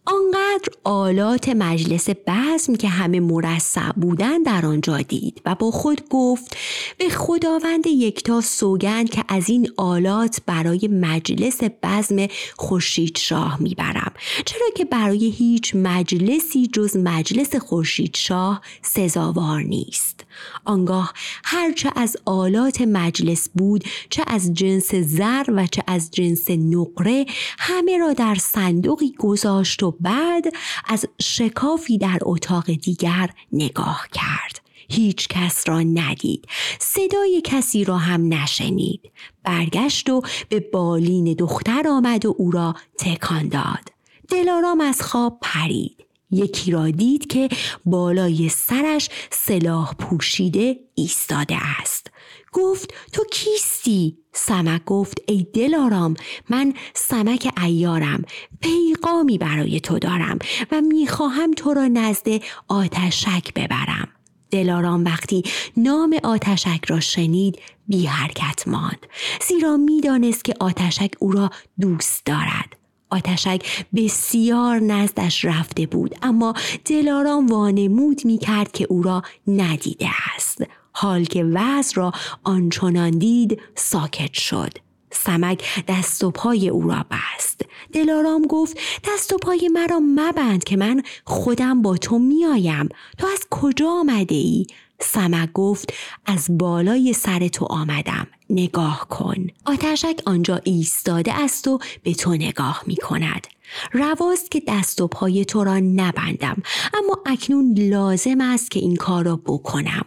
آنقدر 0.06 0.68
آلات 0.84 1.48
مجلس 1.48 2.08
بزم 2.26 2.74
که 2.74 2.88
همه 2.88 3.20
مرصع 3.20 3.92
بودن 3.92 4.42
در 4.42 4.66
آنجا 4.66 4.98
دید 4.98 5.42
و 5.44 5.54
با 5.54 5.70
خود 5.70 6.08
گفت 6.10 6.56
به 6.98 7.08
خداوند 7.08 7.86
یکتا 7.86 8.40
سوگند 8.40 9.10
که 9.10 9.24
از 9.28 9.48
این 9.50 9.70
آلات 9.76 10.40
برای 10.46 10.88
مجلس 10.92 11.60
بزم 11.82 12.26
خورشید 12.56 13.18
شاه 13.18 13.62
می‌برم 13.62 14.12
چرا 14.44 14.66
که 14.76 14.84
برای 14.84 15.30
هیچ 15.30 15.72
مجلسی 15.74 16.66
جز 16.66 16.96
مجلس 16.96 17.56
خورشید 17.56 18.16
شاه 18.16 18.60
سزاوار 18.82 19.62
نیست 19.62 20.25
آنگاه 20.64 21.12
هرچه 21.44 21.90
از 21.96 22.16
آلات 22.24 22.80
مجلس 22.80 23.48
بود 23.54 23.84
چه 24.10 24.24
از 24.26 24.54
جنس 24.54 24.94
زر 24.94 25.44
و 25.48 25.66
چه 25.66 25.82
از 25.86 26.10
جنس 26.10 26.50
نقره 26.50 27.26
همه 27.58 27.98
را 27.98 28.12
در 28.12 28.34
صندوقی 28.34 29.12
گذاشت 29.18 29.82
و 29.82 29.90
بعد 30.00 30.44
از 30.88 31.06
شکافی 31.22 31.98
در 31.98 32.18
اتاق 32.22 32.64
دیگر 32.64 33.30
نگاه 33.52 34.06
کرد. 34.12 34.60
هیچ 34.88 35.28
کس 35.28 35.68
را 35.68 35.80
ندید. 35.80 36.48
صدای 36.78 37.42
کسی 37.44 37.84
را 37.84 37.96
هم 37.96 38.34
نشنید. 38.34 39.00
برگشت 39.44 40.10
و 40.10 40.22
به 40.48 40.60
بالین 40.60 41.34
دختر 41.34 41.88
آمد 41.88 42.26
و 42.26 42.34
او 42.38 42.50
را 42.50 42.74
تکان 42.98 43.48
داد. 43.48 43.92
دلارام 44.28 44.80
از 44.80 45.02
خواب 45.02 45.38
پرید. 45.42 46.05
یکی 46.30 46.70
را 46.70 46.90
دید 46.90 47.26
که 47.26 47.48
بالای 47.84 48.48
سرش 48.48 49.08
سلاح 49.30 49.94
پوشیده 49.94 50.76
ایستاده 50.94 51.56
است. 51.80 52.10
گفت 52.52 52.94
تو 53.12 53.24
کیستی؟ 53.32 54.18
سمک 54.32 54.84
گفت 54.84 55.18
ای 55.28 55.46
دلارام 55.54 56.14
من 56.50 56.74
سمک 56.94 57.52
ایارم 57.62 58.22
پیغامی 58.60 59.38
برای 59.38 59.80
تو 59.80 59.98
دارم 59.98 60.38
و 60.72 60.80
می‌خواهم 60.80 61.52
تو 61.52 61.74
را 61.74 61.86
نزد 61.86 62.26
آتشک 62.68 63.54
ببرم. 63.54 64.08
دلارام 64.50 65.04
وقتی 65.04 65.42
نام 65.76 66.16
آتشک 66.22 66.84
را 66.86 67.00
شنید 67.00 67.58
بی 67.88 68.06
حرکت 68.06 68.68
ماند 68.68 69.06
زیرا 69.48 69.76
می‌دانست 69.76 70.44
که 70.44 70.54
آتشک 70.60 71.10
او 71.18 71.32
را 71.32 71.50
دوست 71.80 72.26
دارد. 72.26 72.76
آتشک 73.10 73.86
بسیار 73.94 74.80
نزدش 74.80 75.44
رفته 75.44 75.86
بود 75.86 76.14
اما 76.22 76.54
دلارام 76.84 77.46
وانمود 77.46 78.24
می 78.24 78.38
کرد 78.38 78.72
که 78.72 78.86
او 78.90 79.02
را 79.02 79.22
ندیده 79.46 80.08
است. 80.36 80.62
حال 80.92 81.24
که 81.24 81.44
وز 81.44 81.92
را 81.94 82.12
آنچنان 82.44 83.10
دید 83.10 83.60
ساکت 83.74 84.32
شد. 84.32 84.72
سمک 85.10 85.84
دست 85.88 86.24
و 86.24 86.30
پای 86.30 86.68
او 86.68 86.88
را 86.88 87.04
بست. 87.10 87.60
دلارام 87.92 88.42
گفت 88.46 88.78
دست 89.04 89.32
و 89.32 89.36
پای 89.36 89.70
مرا 89.72 90.00
مبند 90.00 90.64
که 90.64 90.76
من 90.76 91.02
خودم 91.24 91.82
با 91.82 91.96
تو 91.96 92.18
میآیم. 92.18 92.88
تو 93.18 93.26
از 93.26 93.46
کجا 93.50 93.88
آمده 93.88 94.34
ای؟ 94.34 94.66
سمک 95.00 95.52
گفت 95.52 95.92
از 96.26 96.46
بالای 96.50 97.12
سر 97.12 97.48
تو 97.48 97.64
آمدم 97.64 98.26
نگاه 98.50 99.06
کن. 99.08 99.46
آتشک 99.64 100.22
آنجا 100.26 100.60
ایستاده 100.64 101.32
است 101.34 101.68
و 101.68 101.78
به 102.02 102.14
تو 102.14 102.34
نگاه 102.34 102.82
می 102.86 102.96
کند 102.96 103.46
رواست 103.92 104.50
که 104.50 104.62
دست 104.68 105.00
و 105.00 105.08
پای 105.08 105.44
تو 105.44 105.64
را 105.64 105.78
نبندم 105.78 106.62
اما 106.94 107.18
اکنون 107.26 107.74
لازم 107.78 108.40
است 108.40 108.70
که 108.70 108.80
این 108.80 108.96
کار 108.96 109.24
را 109.24 109.36
بکنم. 109.36 110.04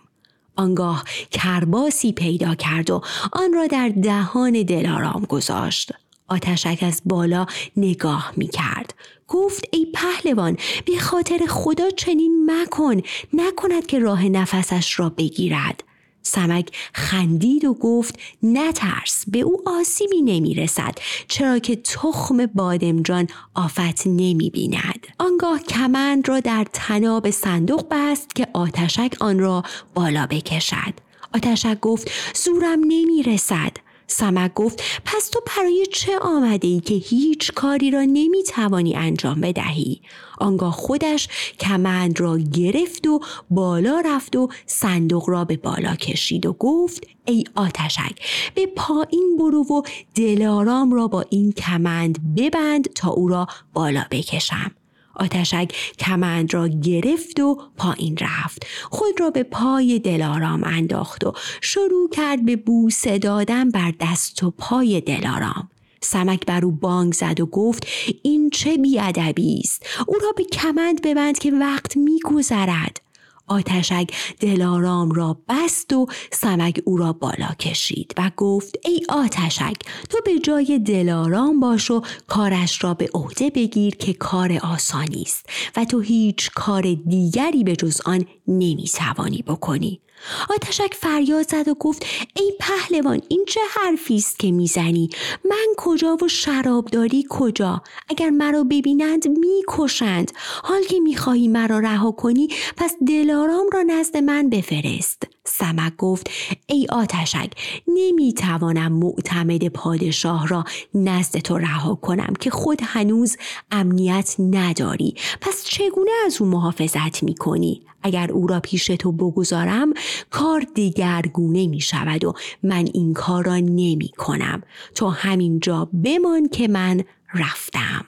آنگاه 0.55 1.03
کرباسی 1.31 2.11
پیدا 2.11 2.55
کرد 2.55 2.89
و 2.89 3.01
آن 3.31 3.53
را 3.53 3.67
در 3.67 3.89
دهان 3.89 4.63
دلارام 4.63 5.25
گذاشت. 5.29 5.91
آتشک 6.29 6.79
از 6.81 7.01
بالا 7.05 7.45
نگاه 7.77 8.33
می 8.37 8.47
کرد. 8.47 8.93
گفت 9.27 9.65
ای 9.71 9.87
پهلوان 9.93 10.57
به 10.85 10.97
خاطر 10.99 11.39
خدا 11.47 11.89
چنین 11.89 12.51
مکن 12.51 13.01
نکند 13.33 13.87
که 13.87 13.99
راه 13.99 14.25
نفسش 14.25 14.99
را 14.99 15.09
بگیرد 15.09 15.83
سمک 16.21 16.71
خندید 16.93 17.65
و 17.65 17.73
گفت 17.73 18.19
نترس 18.43 19.23
به 19.27 19.39
او 19.39 19.61
آسیبی 19.65 20.21
نمی 20.21 20.53
رسد 20.53 20.95
چرا 21.27 21.59
که 21.59 21.75
تخم 21.75 22.45
بادمجان 22.45 23.27
آفت 23.55 24.07
نمی 24.07 24.49
بیند. 24.49 25.07
آنگاه 25.19 25.59
کمند 25.59 26.29
را 26.29 26.39
در 26.39 26.65
تناب 26.73 27.29
صندوق 27.29 27.85
بست 27.91 28.35
که 28.35 28.47
آتشک 28.53 29.15
آن 29.19 29.39
را 29.39 29.63
بالا 29.93 30.27
بکشد. 30.29 30.93
آتشک 31.33 31.79
گفت 31.79 32.11
زورم 32.35 32.79
نمی 32.79 33.23
رسد. 33.23 33.88
سمک 34.09 34.53
گفت 34.53 34.83
پس 35.05 35.29
تو 35.29 35.39
برای 35.57 35.85
چه 35.93 36.19
آمده 36.19 36.67
ای 36.67 36.79
که 36.79 36.93
هیچ 36.93 37.51
کاری 37.51 37.91
را 37.91 38.01
نمی 38.01 38.43
توانی 38.43 38.95
انجام 38.95 39.41
بدهی؟ 39.41 40.01
آنگاه 40.39 40.71
خودش 40.71 41.27
کمند 41.59 42.19
را 42.19 42.37
گرفت 42.37 43.07
و 43.07 43.19
بالا 43.49 44.01
رفت 44.05 44.35
و 44.35 44.49
صندوق 44.65 45.29
را 45.29 45.45
به 45.45 45.57
بالا 45.57 45.95
کشید 45.95 46.45
و 46.45 46.53
گفت 46.53 47.07
ای 47.25 47.43
آتشک 47.55 48.15
به 48.55 48.65
پایین 48.65 49.37
برو 49.39 49.63
و 49.63 49.81
دلارام 50.15 50.93
را 50.93 51.07
با 51.07 51.25
این 51.29 51.51
کمند 51.51 52.35
ببند 52.35 52.93
تا 52.93 53.09
او 53.09 53.27
را 53.27 53.47
بالا 53.73 54.05
بکشم. 54.11 54.71
آتشک 55.19 55.71
کمند 55.99 56.53
را 56.53 56.67
گرفت 56.67 57.39
و 57.39 57.57
پایین 57.77 58.17
رفت. 58.21 58.65
خود 58.89 59.19
را 59.19 59.29
به 59.29 59.43
پای 59.43 59.99
دلارام 59.99 60.63
انداخت 60.63 61.25
و 61.25 61.33
شروع 61.61 62.09
کرد 62.09 62.45
به 62.45 62.55
بوسه 62.55 63.17
دادن 63.17 63.69
بر 63.69 63.93
دست 63.99 64.43
و 64.43 64.51
پای 64.51 65.01
دلارام. 65.01 65.69
سمک 66.01 66.45
بر 66.45 66.65
او 66.65 66.71
بانگ 66.71 67.13
زد 67.13 67.39
و 67.39 67.45
گفت 67.45 67.87
این 68.23 68.49
چه 68.49 68.77
بیادبی 68.77 69.59
است. 69.63 69.85
او 70.07 70.15
را 70.19 70.31
به 70.37 70.43
کمند 70.43 71.01
ببند 71.01 71.39
که 71.39 71.51
وقت 71.51 71.97
میگذرد. 71.97 73.01
آتشک 73.49 74.11
دلارام 74.39 75.11
را 75.11 75.37
بست 75.49 75.93
و 75.93 76.07
سمک 76.31 76.81
او 76.85 76.97
را 76.97 77.13
بالا 77.13 77.49
کشید 77.59 78.13
و 78.17 78.31
گفت 78.37 78.75
ای 78.85 79.01
آتشک 79.09 79.75
تو 80.09 80.17
به 80.25 80.39
جای 80.39 80.79
دلارام 80.79 81.59
باش 81.59 81.91
و 81.91 82.01
کارش 82.27 82.83
را 82.83 82.93
به 82.93 83.09
عهده 83.13 83.49
بگیر 83.49 83.95
که 83.95 84.13
کار 84.13 84.53
آسانی 84.63 85.21
است 85.21 85.45
و 85.77 85.85
تو 85.85 85.99
هیچ 85.99 86.51
کار 86.55 86.93
دیگری 86.93 87.63
به 87.63 87.75
جز 87.75 88.01
آن 88.05 88.25
نمی‌توانی 88.47 89.43
بکنی. 89.47 90.01
آتشک 90.49 90.93
فریاد 90.93 91.49
زد 91.49 91.67
و 91.67 91.73
گفت 91.73 92.05
ای 92.35 92.53
پهلوان 92.59 93.21
این 93.27 93.45
چه 93.47 93.59
حرفی 93.69 94.15
است 94.15 94.39
که 94.39 94.51
می‌زنی؟ 94.51 95.09
من 95.45 95.67
کجا 95.77 96.17
و 96.21 96.27
شرابداری 96.27 97.25
کجا؟ 97.29 97.81
اگر 98.09 98.29
مرا 98.29 98.63
ببینند 98.63 99.27
می‌کشند. 99.27 100.31
حال 100.63 100.83
که 100.83 100.99
می‌خواهی 100.99 101.47
مرا 101.47 101.79
رها 101.79 102.11
کنی 102.11 102.47
پس 102.77 102.95
دلارام 103.07 103.65
را 103.73 103.81
نزد 103.81 104.17
من 104.17 104.49
بفرست. 104.49 105.23
سمک 105.45 105.95
گفت 105.97 106.29
ای 106.67 106.87
آتشک 106.89 107.51
نمی‌توانم 107.87 108.91
معتمد 108.91 109.67
پادشاه 109.67 110.47
را 110.47 110.63
نزد 110.93 111.37
تو 111.37 111.57
رها 111.57 111.95
کنم 111.95 112.33
که 112.39 112.49
خود 112.49 112.79
هنوز 112.83 113.37
امنیت 113.71 114.35
نداری. 114.39 115.15
پس 115.41 115.63
چگونه 115.63 116.11
از 116.25 116.41
او 116.41 116.47
محافظت 116.47 117.23
می‌کنی؟ 117.23 117.81
اگر 118.03 118.31
او 118.31 118.47
را 118.47 118.59
پیش 118.59 118.85
تو 118.85 119.11
بگذارم 119.11 119.93
کار 120.29 120.65
دیگرگونه 120.73 121.67
می 121.67 121.81
شود 121.81 122.23
و 122.23 122.33
من 122.63 122.85
این 122.93 123.13
کار 123.13 123.45
را 123.45 123.57
نمی 123.57 124.11
کنم. 124.17 124.61
تو 124.95 125.09
همینجا 125.09 125.85
بمان 125.85 126.49
که 126.49 126.67
من 126.67 127.03
رفتم. 127.33 128.05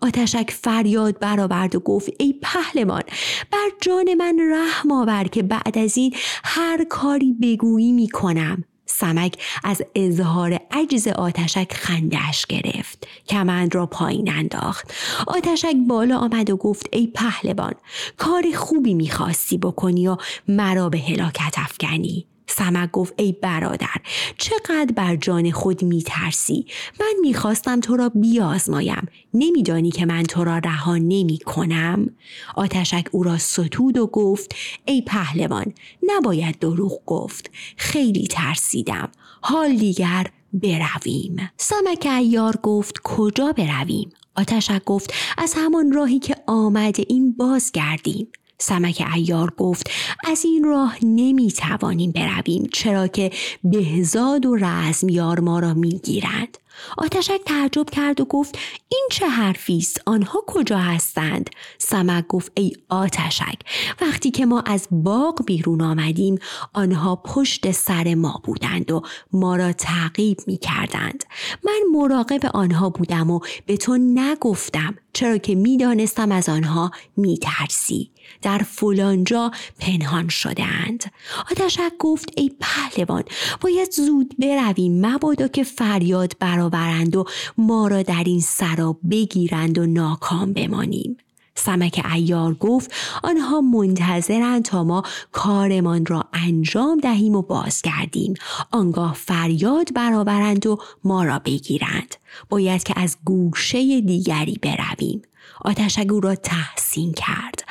آتشک 0.00 0.50
فریاد 0.50 1.18
برآورد 1.18 1.74
و 1.74 1.80
گفت 1.80 2.10
ای 2.18 2.34
پهلوان 2.42 3.02
بر 3.50 3.68
جان 3.80 4.14
من 4.14 4.38
رحم 4.52 4.92
آور 4.92 5.24
که 5.24 5.42
بعد 5.42 5.78
از 5.78 5.96
این 5.96 6.14
هر 6.44 6.84
کاری 6.84 7.32
بگویی 7.32 7.92
می 7.92 8.08
کنم. 8.08 8.64
سمک 8.98 9.36
از 9.64 9.82
اظهار 9.94 10.60
عجز 10.70 11.08
آتشک 11.08 11.72
خندش 11.72 12.46
گرفت. 12.46 13.06
کمند 13.28 13.74
را 13.74 13.86
پایین 13.86 14.32
انداخت. 14.32 14.92
آتشک 15.26 15.74
بالا 15.88 16.18
آمد 16.18 16.50
و 16.50 16.56
گفت 16.56 16.86
ای 16.92 17.06
پهلوان 17.06 17.74
کار 18.16 18.44
خوبی 18.54 18.94
می‌خواستی 18.94 19.58
بکنی 19.58 20.08
و 20.08 20.16
مرا 20.48 20.88
به 20.88 20.98
هلاکت 20.98 21.54
افکنی. 21.56 22.26
سمک 22.46 22.90
گفت 22.90 23.14
ای 23.16 23.32
برادر 23.32 23.96
چقدر 24.38 24.92
بر 24.96 25.16
جان 25.16 25.50
خود 25.50 25.82
میترسی؟ 25.82 26.66
من 27.00 27.12
می‌خواستم 27.20 27.80
تو 27.80 27.96
را 27.96 28.08
بیازمایم. 28.08 29.08
نمیدانی 29.34 29.90
که 29.90 30.06
من 30.06 30.22
تو 30.22 30.44
را 30.44 30.58
رها 30.58 30.96
نمی 30.96 31.38
کنم 31.38 32.10
آتشک 32.54 33.06
او 33.10 33.22
را 33.22 33.38
ستود 33.38 33.98
و 33.98 34.06
گفت 34.06 34.54
ای 34.84 35.02
پهلوان 35.02 35.74
نباید 36.02 36.58
دروغ 36.58 37.00
گفت. 37.06 37.50
خیلی 37.76 38.26
ترسیدم. 38.26 39.08
حال 39.40 39.76
دیگر 39.76 40.26
برویم. 40.52 41.50
سمک 41.56 42.06
ایار 42.10 42.56
گفت 42.62 42.98
کجا 43.04 43.52
برویم؟ 43.52 44.10
آتشک 44.36 44.84
گفت 44.84 45.14
از 45.38 45.54
همان 45.56 45.92
راهی 45.92 46.18
که 46.18 46.36
آمده 46.46 47.04
این 47.08 47.32
بازگردیم. 47.32 48.28
سمک 48.58 49.04
ایار 49.14 49.52
گفت 49.56 49.90
از 50.24 50.44
این 50.44 50.64
راه 50.64 50.96
نمی 51.02 51.52
توانیم 51.52 52.12
برویم 52.12 52.68
چرا 52.72 53.06
که 53.06 53.30
بهزاد 53.64 54.46
و 54.46 54.56
رزمیار 54.56 55.40
ما 55.40 55.58
را 55.58 55.74
می 55.74 55.98
گیرند. 55.98 56.58
آتشک 56.98 57.40
تعجب 57.46 57.90
کرد 57.90 58.20
و 58.20 58.24
گفت 58.24 58.58
این 58.88 59.08
چه 59.10 59.28
حرفی 59.28 59.78
است؟ 59.78 60.00
آنها 60.06 60.44
کجا 60.46 60.78
هستند؟ 60.78 61.50
سمک 61.78 62.26
گفت 62.26 62.52
ای 62.54 62.72
آتشک 62.88 63.58
وقتی 64.00 64.30
که 64.30 64.46
ما 64.46 64.60
از 64.60 64.88
باغ 64.90 65.44
بیرون 65.46 65.82
آمدیم 65.82 66.38
آنها 66.72 67.16
پشت 67.16 67.70
سر 67.70 68.14
ما 68.14 68.40
بودند 68.44 68.90
و 68.90 69.02
ما 69.32 69.56
را 69.56 69.72
تعقیب 69.72 70.38
می 70.46 70.56
کردند 70.56 71.24
من 71.64 71.80
مراقب 71.92 72.46
آنها 72.54 72.90
بودم 72.90 73.30
و 73.30 73.40
به 73.66 73.76
تو 73.76 73.96
نگفتم. 73.96 74.94
چرا 75.16 75.38
که 75.38 75.54
می‌دانستم 75.54 76.32
از 76.32 76.48
آنها 76.48 76.90
میترسی. 77.16 78.10
در 78.42 78.58
فلانجا 78.58 79.50
پنهان 79.78 80.28
شدهاند. 80.28 81.04
آتشک 81.50 81.92
گفت 81.98 82.32
ای 82.36 82.50
پهلوان 82.60 83.22
باید 83.60 83.92
زود 83.92 84.34
برویم 84.38 85.06
مبادا 85.06 85.48
که 85.48 85.64
فریاد 85.64 86.32
برآورند 86.40 87.16
و 87.16 87.24
ما 87.58 87.88
را 87.88 88.02
در 88.02 88.24
این 88.26 88.40
سرا 88.40 88.98
بگیرند 89.10 89.78
و 89.78 89.86
ناکام 89.86 90.52
بمانیم. 90.52 91.16
سمک 91.56 92.06
ایار 92.12 92.54
گفت 92.54 92.92
آنها 93.22 93.60
منتظرند 93.60 94.64
تا 94.64 94.84
ما 94.84 95.02
کارمان 95.32 96.06
را 96.06 96.24
انجام 96.32 96.98
دهیم 96.98 97.36
و 97.36 97.42
بازگردیم. 97.42 98.34
آنگاه 98.70 99.14
فریاد 99.14 99.94
برآورند 99.94 100.66
و 100.66 100.78
ما 101.04 101.24
را 101.24 101.38
بگیرند. 101.38 102.14
باید 102.48 102.82
که 102.82 102.94
از 102.96 103.16
گوشه 103.24 104.00
دیگری 104.00 104.58
برویم. 104.62 105.22
آتشگو 105.60 106.20
را 106.20 106.34
تحسین 106.34 107.12
کرد. 107.12 107.64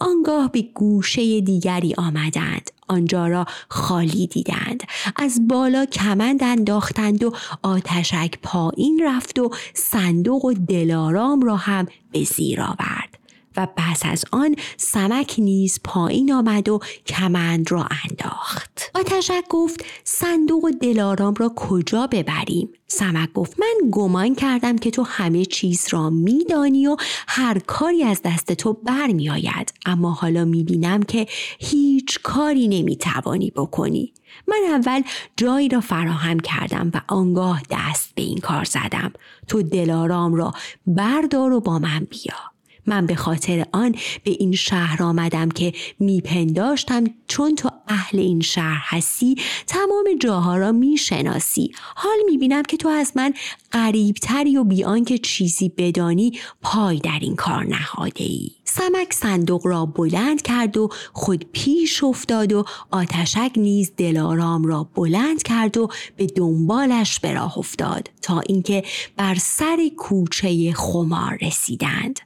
آنگاه 0.00 0.52
به 0.52 0.62
گوشه 0.62 1.40
دیگری 1.40 1.94
آمدند. 1.94 2.70
آنجا 2.88 3.26
را 3.26 3.46
خالی 3.68 4.26
دیدند. 4.26 4.82
از 5.16 5.48
بالا 5.48 5.84
کمند 5.84 6.44
انداختند 6.44 7.24
و 7.24 7.32
آتشک 7.62 8.38
پایین 8.42 9.00
رفت 9.04 9.38
و 9.38 9.50
صندوق 9.74 10.44
و 10.44 10.52
دلارام 10.52 11.40
را 11.40 11.56
هم 11.56 11.86
به 12.12 12.24
زیر 12.24 12.62
آورد. 12.62 13.23
و 13.56 13.68
پس 13.76 14.02
از 14.04 14.24
آن 14.32 14.56
سمک 14.76 15.34
نیز 15.38 15.80
پایین 15.84 16.32
آمد 16.32 16.68
و 16.68 16.80
کمند 17.06 17.72
را 17.72 17.88
انداخت. 18.04 18.90
آتشک 18.94 19.44
گفت 19.50 19.84
صندوق 20.04 20.70
دلارام 20.70 21.34
را 21.34 21.52
کجا 21.56 22.06
ببریم؟ 22.06 22.68
سمک 22.86 23.32
گفت 23.32 23.60
من 23.60 23.90
گمان 23.92 24.34
کردم 24.34 24.78
که 24.78 24.90
تو 24.90 25.02
همه 25.02 25.44
چیز 25.44 25.86
را 25.90 26.10
میدانی 26.10 26.86
و 26.86 26.96
هر 27.28 27.58
کاری 27.58 28.04
از 28.04 28.20
دست 28.24 28.52
تو 28.52 28.72
برمیآید. 28.72 29.72
اما 29.86 30.12
حالا 30.12 30.44
می‌بینم 30.44 31.02
که 31.02 31.26
هیچ 31.58 32.18
کاری 32.22 32.68
نمی‌توانی 32.68 33.50
بکنی. 33.50 34.12
من 34.48 34.60
اول 34.68 35.02
جایی 35.36 35.68
را 35.68 35.80
فراهم 35.80 36.40
کردم 36.40 36.90
و 36.94 37.00
آنگاه 37.08 37.62
دست 37.70 38.14
به 38.14 38.22
این 38.22 38.38
کار 38.38 38.64
زدم. 38.64 39.12
تو 39.48 39.62
دلارام 39.62 40.34
را 40.34 40.52
بردار 40.86 41.52
و 41.52 41.60
با 41.60 41.78
من 41.78 42.06
بیا. 42.10 42.53
من 42.86 43.06
به 43.06 43.14
خاطر 43.14 43.66
آن 43.72 43.94
به 44.24 44.30
این 44.30 44.52
شهر 44.52 45.02
آمدم 45.02 45.48
که 45.48 45.72
میپنداشتم 46.00 47.04
چون 47.28 47.54
تو 47.54 47.70
اهل 47.88 48.18
این 48.18 48.40
شهر 48.40 48.82
هستی 48.84 49.36
تمام 49.66 50.04
جاها 50.20 50.56
را 50.56 50.72
می‌شناسی 50.72 51.72
حال 51.94 52.16
می‌بینم 52.30 52.62
که 52.62 52.76
تو 52.76 52.88
از 52.88 53.12
من 53.16 53.34
قریبتری 53.70 54.56
و 54.56 54.64
بیان 54.64 55.04
که 55.04 55.18
چیزی 55.18 55.68
بدانی 55.68 56.38
پای 56.62 56.98
در 56.98 57.18
این 57.20 57.36
کار 57.36 57.64
نهاده 57.64 58.24
ای. 58.24 58.50
سمک 58.64 59.12
صندوق 59.12 59.66
را 59.66 59.86
بلند 59.86 60.42
کرد 60.42 60.76
و 60.76 60.88
خود 61.12 61.46
پیش 61.52 62.04
افتاد 62.04 62.52
و 62.52 62.64
آتشک 62.90 63.52
نیز 63.56 63.92
دلارام 63.96 64.64
را 64.64 64.88
بلند 64.94 65.42
کرد 65.42 65.76
و 65.76 65.88
به 66.16 66.26
دنبالش 66.26 67.20
به 67.20 67.32
راه 67.32 67.58
افتاد 67.58 68.10
تا 68.22 68.40
اینکه 68.40 68.82
بر 69.16 69.34
سر 69.34 69.90
کوچه 69.96 70.72
خمار 70.72 71.38
رسیدند. 71.42 72.20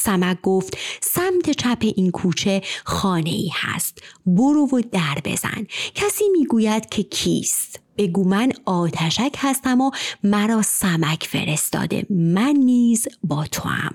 سمک 0.00 0.40
گفت 0.42 0.76
سمت 1.00 1.50
چپ 1.50 1.78
این 1.80 2.10
کوچه 2.10 2.62
خانه 2.84 3.30
ای 3.30 3.50
هست. 3.54 3.98
برو 4.26 4.66
و 4.66 4.80
در 4.92 5.18
بزن. 5.24 5.66
کسی 5.94 6.24
می‌گوید 6.38 6.88
که 6.88 7.02
کیست؟ 7.02 7.80
بگو 7.98 8.24
من 8.24 8.52
آتشک 8.64 9.34
هستم 9.38 9.80
و 9.80 9.90
مرا 10.24 10.62
سمک 10.62 11.24
فرستاده. 11.24 12.06
من 12.10 12.56
نیز 12.56 13.08
با 13.22 13.46
تو 13.46 13.68
هم. 13.68 13.94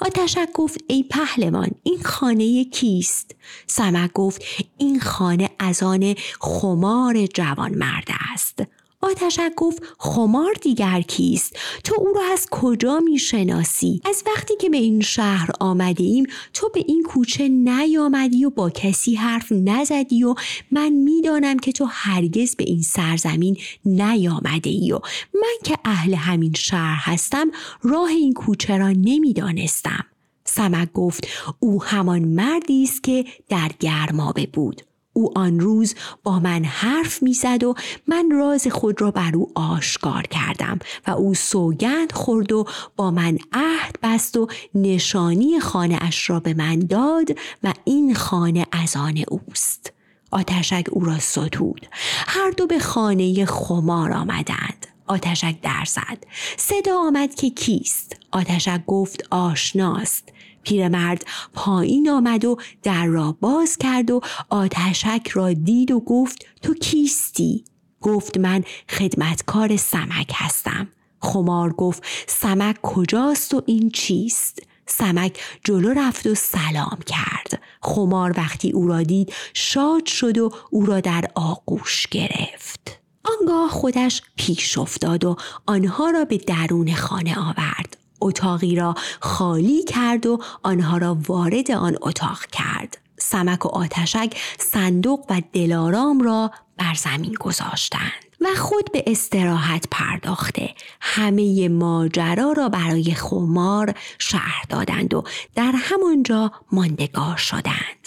آتشک 0.00 0.48
گفت 0.54 0.78
ای 0.88 1.02
پهلوان 1.10 1.70
این 1.82 2.02
خانه 2.02 2.64
کیست؟ 2.64 3.34
سمک 3.66 4.12
گفت 4.12 4.42
این 4.78 5.00
خانه 5.00 5.50
از 5.58 5.82
آن 5.82 6.14
خمار 6.40 7.26
جوان 7.26 7.74
مرد 7.74 8.08
است. 8.34 8.62
آتشک 9.02 9.52
گفت 9.56 9.82
خمار 9.98 10.52
دیگر 10.60 11.00
کیست؟ 11.00 11.56
تو 11.84 11.94
او 11.98 12.06
را 12.06 12.22
از 12.32 12.46
کجا 12.50 12.98
می‌شناسی؟ 12.98 14.00
از 14.04 14.22
وقتی 14.26 14.56
که 14.56 14.70
به 14.70 14.76
این 14.76 15.00
شهر 15.00 15.50
آمده 15.60 16.04
ایم 16.04 16.26
تو 16.54 16.68
به 16.74 16.84
این 16.86 17.02
کوچه 17.02 17.48
نیامدی 17.48 18.44
و 18.44 18.50
با 18.50 18.70
کسی 18.70 19.14
حرف 19.14 19.52
نزدی 19.52 20.24
و 20.24 20.34
من 20.70 20.88
می‌دانم 20.88 21.58
که 21.58 21.72
تو 21.72 21.84
هرگز 21.90 22.56
به 22.56 22.64
این 22.64 22.82
سرزمین 22.82 23.56
نیامده 23.84 24.70
ای 24.70 24.92
و 24.92 25.00
من 25.34 25.56
که 25.64 25.78
اهل 25.84 26.14
همین 26.14 26.52
شهر 26.56 27.12
هستم 27.12 27.50
راه 27.82 28.08
این 28.08 28.32
کوچه 28.32 28.78
را 28.78 28.88
نمی‌دانستم. 28.88 30.04
سمک 30.44 30.92
گفت 30.92 31.26
او 31.60 31.84
همان 31.84 32.24
مردی 32.24 32.82
است 32.82 33.02
که 33.02 33.24
در 33.48 33.70
گرمابه 33.80 34.46
بود. 34.46 34.82
او 35.12 35.38
آن 35.38 35.60
روز 35.60 35.94
با 36.22 36.38
من 36.38 36.64
حرف 36.64 37.22
می‌زد 37.22 37.64
و 37.64 37.74
من 38.06 38.30
راز 38.30 38.66
خود 38.66 39.00
را 39.00 39.10
بر 39.10 39.36
او 39.36 39.50
آشکار 39.54 40.22
کردم 40.22 40.78
و 41.06 41.10
او 41.10 41.34
سوگند 41.34 42.12
خورد 42.12 42.52
و 42.52 42.66
با 42.96 43.10
من 43.10 43.38
عهد 43.52 43.96
بست 44.02 44.36
و 44.36 44.48
نشانی 44.74 45.60
خانه 45.60 45.98
اش 46.00 46.30
را 46.30 46.40
به 46.40 46.54
من 46.54 46.78
داد 46.78 47.38
و 47.62 47.74
این 47.84 48.14
خانه 48.14 48.66
از 48.72 48.96
آن 48.96 49.24
اوست. 49.28 49.92
آتشک 50.30 50.86
او 50.90 51.04
را 51.04 51.18
ستود. 51.18 51.86
هر 52.26 52.50
دو 52.50 52.66
به 52.66 52.78
خانه 52.78 53.44
خمار 53.44 54.12
آمدند. 54.12 54.86
آتشک 55.06 55.60
در 55.62 55.84
زد. 55.86 56.24
صدا 56.56 56.98
آمد 56.98 57.34
که 57.34 57.50
کیست؟ 57.50 58.16
آتشک 58.30 58.86
گفت 58.86 59.22
آشناست. 59.30 60.32
پیرمرد 60.62 61.24
پایین 61.54 62.10
آمد 62.10 62.44
و 62.44 62.56
در 62.82 63.06
را 63.06 63.36
باز 63.40 63.76
کرد 63.76 64.10
و 64.10 64.20
آتشک 64.48 65.28
را 65.32 65.52
دید 65.52 65.90
و 65.90 66.00
گفت 66.00 66.46
تو 66.62 66.74
کیستی؟ 66.74 67.64
گفت 68.00 68.36
من 68.38 68.64
خدمتکار 68.88 69.76
سمک 69.76 70.32
هستم. 70.34 70.88
خمار 71.22 71.72
گفت 71.72 72.02
سمک 72.26 72.76
کجاست 72.82 73.54
و 73.54 73.62
این 73.66 73.90
چیست؟ 73.90 74.62
سمک 74.86 75.40
جلو 75.64 75.88
رفت 75.88 76.26
و 76.26 76.34
سلام 76.34 76.98
کرد. 77.06 77.62
خمار 77.82 78.34
وقتی 78.36 78.70
او 78.70 78.88
را 78.88 79.02
دید 79.02 79.32
شاد 79.54 80.06
شد 80.06 80.38
و 80.38 80.50
او 80.70 80.86
را 80.86 81.00
در 81.00 81.24
آغوش 81.34 82.06
گرفت. 82.06 83.00
آنگاه 83.24 83.70
خودش 83.70 84.22
پیش 84.36 84.78
افتاد 84.78 85.24
و 85.24 85.36
آنها 85.66 86.10
را 86.10 86.24
به 86.24 86.38
درون 86.38 86.94
خانه 86.94 87.38
آورد. 87.38 87.99
اتاقی 88.20 88.76
را 88.76 88.94
خالی 89.20 89.84
کرد 89.84 90.26
و 90.26 90.38
آنها 90.62 90.98
را 90.98 91.18
وارد 91.28 91.70
آن 91.70 91.96
اتاق 92.00 92.46
کرد. 92.46 92.98
سمک 93.18 93.66
و 93.66 93.68
آتشک 93.68 94.36
صندوق 94.58 95.20
و 95.30 95.42
دلارام 95.52 96.20
را 96.20 96.50
بر 96.76 96.94
زمین 96.94 97.34
گذاشتند 97.40 98.30
و 98.40 98.46
خود 98.56 98.92
به 98.92 99.04
استراحت 99.06 99.86
پرداخته 99.90 100.74
همه 101.00 101.68
ماجرا 101.68 102.52
را 102.52 102.68
برای 102.68 103.14
خمار 103.14 103.94
شهر 104.18 104.64
دادند 104.68 105.14
و 105.14 105.24
در 105.54 105.72
همانجا 105.76 106.52
ماندگار 106.72 107.36
شدند. 107.36 108.00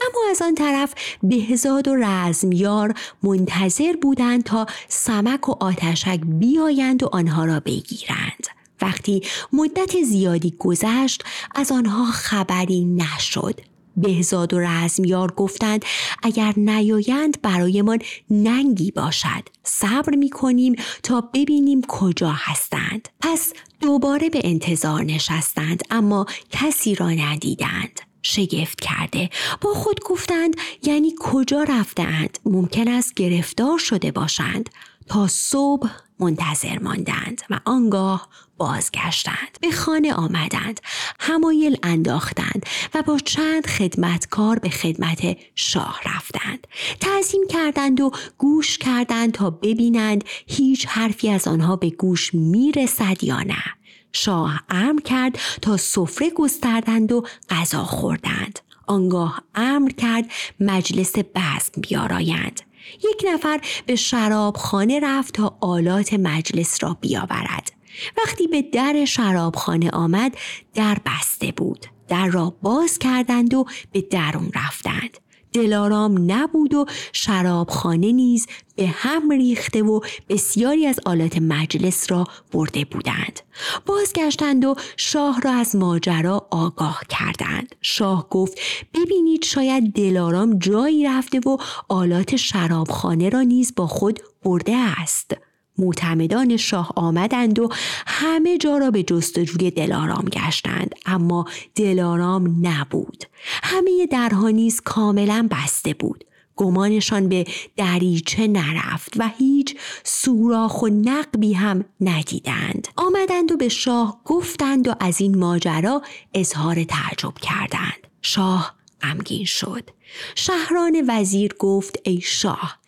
اما 0.00 0.30
از 0.30 0.42
آن 0.42 0.54
طرف 0.54 0.94
بهزاد 1.22 1.88
و 1.88 1.96
رزمیار 1.96 2.94
منتظر 3.22 3.92
بودند 4.02 4.44
تا 4.44 4.66
سمک 4.88 5.48
و 5.48 5.56
آتشک 5.60 6.20
بیایند 6.24 7.02
و 7.02 7.08
آنها 7.12 7.44
را 7.44 7.60
بگیرند. 7.60 8.46
وقتی 8.82 9.22
مدت 9.52 10.02
زیادی 10.02 10.54
گذشت 10.58 11.24
از 11.54 11.72
آنها 11.72 12.04
خبری 12.04 12.84
نشد. 12.84 13.60
بهزاد 13.96 14.54
و 14.54 14.58
رزمیار 14.58 15.32
گفتند 15.32 15.84
اگر 16.22 16.52
نیایند 16.56 17.42
برایمان 17.42 17.98
ننگی 18.30 18.90
باشد. 18.90 19.48
صبر 19.64 20.14
می 20.14 20.30
کنیم 20.30 20.74
تا 21.02 21.20
ببینیم 21.20 21.82
کجا 21.88 22.32
هستند. 22.36 23.08
پس 23.20 23.52
دوباره 23.80 24.30
به 24.30 24.40
انتظار 24.44 25.04
نشستند 25.04 25.82
اما 25.90 26.26
کسی 26.50 26.94
را 26.94 27.10
ندیدند. 27.10 28.00
شگفت 28.22 28.80
کرده. 28.80 29.30
با 29.60 29.74
خود 29.74 30.00
گفتند 30.00 30.56
یعنی 30.82 31.14
کجا 31.20 31.62
رفتند 31.62 32.38
ممکن 32.44 32.88
است 32.88 33.14
گرفتار 33.14 33.78
شده 33.78 34.10
باشند. 34.10 34.70
تا 35.08 35.26
صبح 35.28 35.90
منتظر 36.20 36.78
ماندند 36.78 37.42
و 37.50 37.60
آنگاه 37.64 38.28
بازگشتند. 38.56 39.58
به 39.60 39.70
خانه 39.70 40.14
آمدند 40.14 40.80
همایل 41.20 41.76
انداختند 41.82 42.66
و 42.94 43.02
با 43.02 43.18
چند 43.18 43.66
خدمتکار 43.66 44.58
به 44.58 44.68
خدمت 44.68 45.36
شاه 45.54 46.00
رفتند. 46.06 46.66
تعظیم 47.00 47.46
کردند 47.48 48.00
و 48.00 48.10
گوش 48.38 48.78
کردند 48.78 49.32
تا 49.32 49.50
ببینند 49.50 50.24
هیچ 50.46 50.86
حرفی 50.86 51.30
از 51.30 51.48
آنها 51.48 51.76
به 51.76 51.90
گوش 51.90 52.34
می‌رسد 52.34 53.24
یا 53.24 53.40
نه. 53.40 53.64
شاه 54.12 54.62
امر 54.68 55.00
کرد 55.00 55.38
تا 55.62 55.76
سفره 55.76 56.30
گستردند 56.30 57.12
و 57.12 57.26
غذا 57.50 57.84
خوردند. 57.84 58.58
آنگاه 58.86 59.42
امر 59.54 59.90
کرد 59.90 60.30
مجلس 60.60 61.12
بزم 61.18 61.80
بیارایند. 61.82 62.60
یک 63.04 63.24
نفر 63.32 63.60
به 63.86 63.96
شرابخانه 63.96 65.00
رفت 65.00 65.34
تا 65.34 65.56
آلات 65.60 66.14
مجلس 66.14 66.84
را 66.84 66.96
بیاورد. 67.00 67.72
وقتی 68.18 68.46
به 68.46 68.62
در 68.62 69.04
شرابخانه 69.04 69.90
آمد 69.90 70.36
در 70.74 70.98
بسته 71.06 71.52
بود. 71.52 71.86
در 72.08 72.26
را 72.26 72.54
باز 72.62 72.98
کردند 72.98 73.54
و 73.54 73.64
به 73.92 74.00
درون 74.00 74.50
رفتند. 74.54 75.18
دلارام 75.52 76.32
نبود 76.32 76.74
و 76.74 76.86
شرابخانه 77.12 78.12
نیز 78.12 78.46
به 78.76 78.86
هم 78.86 79.30
ریخته 79.30 79.82
و 79.82 80.00
بسیاری 80.28 80.86
از 80.86 81.00
آلات 81.06 81.38
مجلس 81.38 82.10
را 82.10 82.24
برده 82.52 82.84
بودند. 82.84 83.40
بازگشتند 83.86 84.64
و 84.64 84.74
شاه 84.96 85.40
را 85.40 85.50
از 85.50 85.76
ماجرا 85.76 86.46
آگاه 86.50 87.00
کردند. 87.08 87.74
شاه 87.82 88.28
گفت 88.30 88.58
ببینید 88.94 89.44
شاید 89.44 89.92
دلارام 89.92 90.58
جایی 90.58 91.06
رفته 91.06 91.40
و 91.40 91.56
آلات 91.88 92.36
شرابخانه 92.36 93.28
را 93.28 93.42
نیز 93.42 93.72
با 93.76 93.86
خود 93.86 94.20
برده 94.44 94.76
است. 94.76 95.36
معتمدان 95.78 96.56
شاه 96.56 96.92
آمدند 96.96 97.58
و 97.58 97.68
همه 98.06 98.58
جا 98.58 98.78
را 98.78 98.90
به 98.90 99.02
جستجوی 99.02 99.70
دلارام 99.70 100.24
گشتند 100.24 100.94
اما 101.06 101.44
دلارام 101.74 102.66
نبود. 102.66 103.24
همه 103.62 104.06
درها 104.10 104.48
نیز 104.48 104.80
کاملا 104.80 105.48
بسته 105.50 105.94
بود. 105.94 106.24
گمانشان 106.56 107.28
به 107.28 107.44
دریچه 107.76 108.46
نرفت 108.46 109.12
و 109.16 109.28
هیچ 109.38 109.76
سوراخ 110.04 110.82
و 110.82 110.88
نقبی 110.88 111.52
هم 111.52 111.84
ندیدند. 112.00 112.88
آمدند 112.96 113.52
و 113.52 113.56
به 113.56 113.68
شاه 113.68 114.20
گفتند 114.24 114.88
و 114.88 114.94
از 115.00 115.20
این 115.20 115.38
ماجرا 115.38 116.02
اظهار 116.34 116.84
تعجب 116.84 117.34
کردند. 117.34 118.06
شاه 118.22 118.74
غمگین 119.02 119.44
شد. 119.44 119.90
شهران 120.34 121.04
وزیر 121.08 121.54
گفت 121.58 121.96
ای 122.04 122.20
شاه 122.20 122.78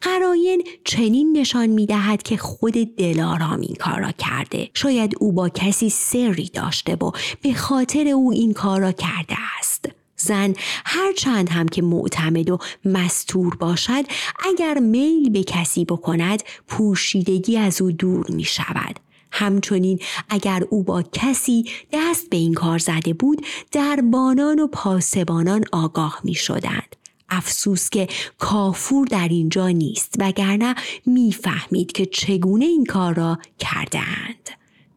قراین 0.00 0.64
چنین 0.84 1.36
نشان 1.36 1.66
می 1.66 1.86
دهد 1.86 2.22
که 2.22 2.36
خود 2.36 2.72
دلارام 2.72 3.60
این 3.60 3.74
کار 3.74 4.00
را 4.00 4.12
کرده. 4.12 4.70
شاید 4.74 5.14
او 5.20 5.32
با 5.32 5.48
کسی 5.48 5.90
سری 5.90 6.50
داشته 6.54 6.94
و 6.94 7.10
به 7.42 7.54
خاطر 7.54 8.08
او 8.08 8.32
این 8.32 8.52
کار 8.52 8.80
را 8.80 8.92
کرده 8.92 9.36
است. 9.58 9.88
زن 10.16 10.54
هر 10.84 11.12
چند 11.12 11.48
هم 11.48 11.68
که 11.68 11.82
معتمد 11.82 12.50
و 12.50 12.58
مستور 12.84 13.56
باشد 13.56 14.04
اگر 14.44 14.78
میل 14.78 15.30
به 15.30 15.44
کسی 15.44 15.84
بکند 15.84 16.42
پوشیدگی 16.68 17.56
از 17.56 17.82
او 17.82 17.92
دور 17.92 18.26
می 18.30 18.44
شود 18.44 19.00
همچنین 19.32 19.98
اگر 20.28 20.64
او 20.70 20.82
با 20.82 21.02
کسی 21.02 21.64
دست 21.92 22.30
به 22.30 22.36
این 22.36 22.54
کار 22.54 22.78
زده 22.78 23.12
بود 23.12 23.46
دربانان 23.72 24.58
و 24.58 24.66
پاسبانان 24.66 25.64
آگاه 25.72 26.20
می 26.24 26.34
شدند. 26.34 26.96
افسوس 27.32 27.90
که 27.90 28.08
کافور 28.38 29.06
در 29.06 29.28
اینجا 29.28 29.68
نیست 29.68 30.14
وگرنه 30.18 30.74
می‌فهمید 31.06 31.92
که 31.92 32.06
چگونه 32.06 32.64
این 32.64 32.84
کار 32.84 33.14
را 33.14 33.38
کردند. 33.58 34.50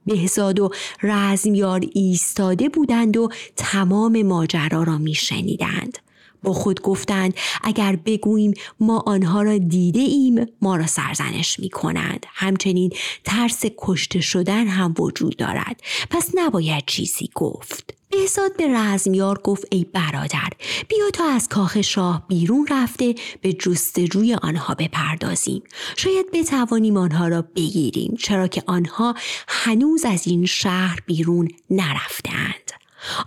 بهزاد 0.06 0.60
و 0.60 0.69
رزمیار 1.04 1.82
ایستاده 1.93 2.69
بودند 2.69 3.17
و 3.17 3.30
تمام 3.56 4.21
ماجرا 4.21 4.84
را 4.84 4.98
میشنیدند. 4.98 5.98
با 6.43 6.54
خود 6.54 6.82
گفتند 6.82 7.34
اگر 7.63 7.95
بگوییم 7.95 8.54
ما 8.80 9.04
آنها 9.06 9.41
را 9.41 9.58
دیده 9.58 10.00
ایم 10.00 10.45
ما 10.62 10.76
را 10.76 10.88
سرزنش 10.88 11.60
می 11.60 11.69
کنند. 11.69 12.26
همچنین 12.30 12.91
ترس 13.24 13.63
کشته 13.78 14.21
شدن 14.21 14.67
هم 14.67 14.93
وجود 15.00 15.38
دارد. 15.38 15.82
پس 16.10 16.30
نباید 16.36 16.84
چیزی 16.88 17.30
گفت. 17.36 17.93
بهزاد 18.21 18.58
به 18.58 18.67
رزمیار 18.67 19.38
گفت 19.38 19.65
ای 19.71 19.86
برادر 19.93 20.49
بیا 20.88 21.10
تا 21.13 21.25
از 21.25 21.49
کاخ 21.49 21.82
شاه 21.82 22.28
بیرون 22.28 22.67
رفته 22.71 23.15
به 23.41 23.54
جستجوی 23.54 24.34
آنها 24.34 24.75
بپردازیم. 24.75 25.63
شاید 25.97 26.32
بتوانیم 26.34 26.97
آنها 26.97 27.28
را 27.28 27.41
بگیریم 27.41 28.15
چرا 28.19 28.47
که 28.47 28.63
آنها 28.67 29.15
هنوز 29.47 30.06
از 30.06 30.28
این 30.28 30.45
شهر 30.45 30.99
بیرون 31.06 31.47
نرفتند. 31.69 32.71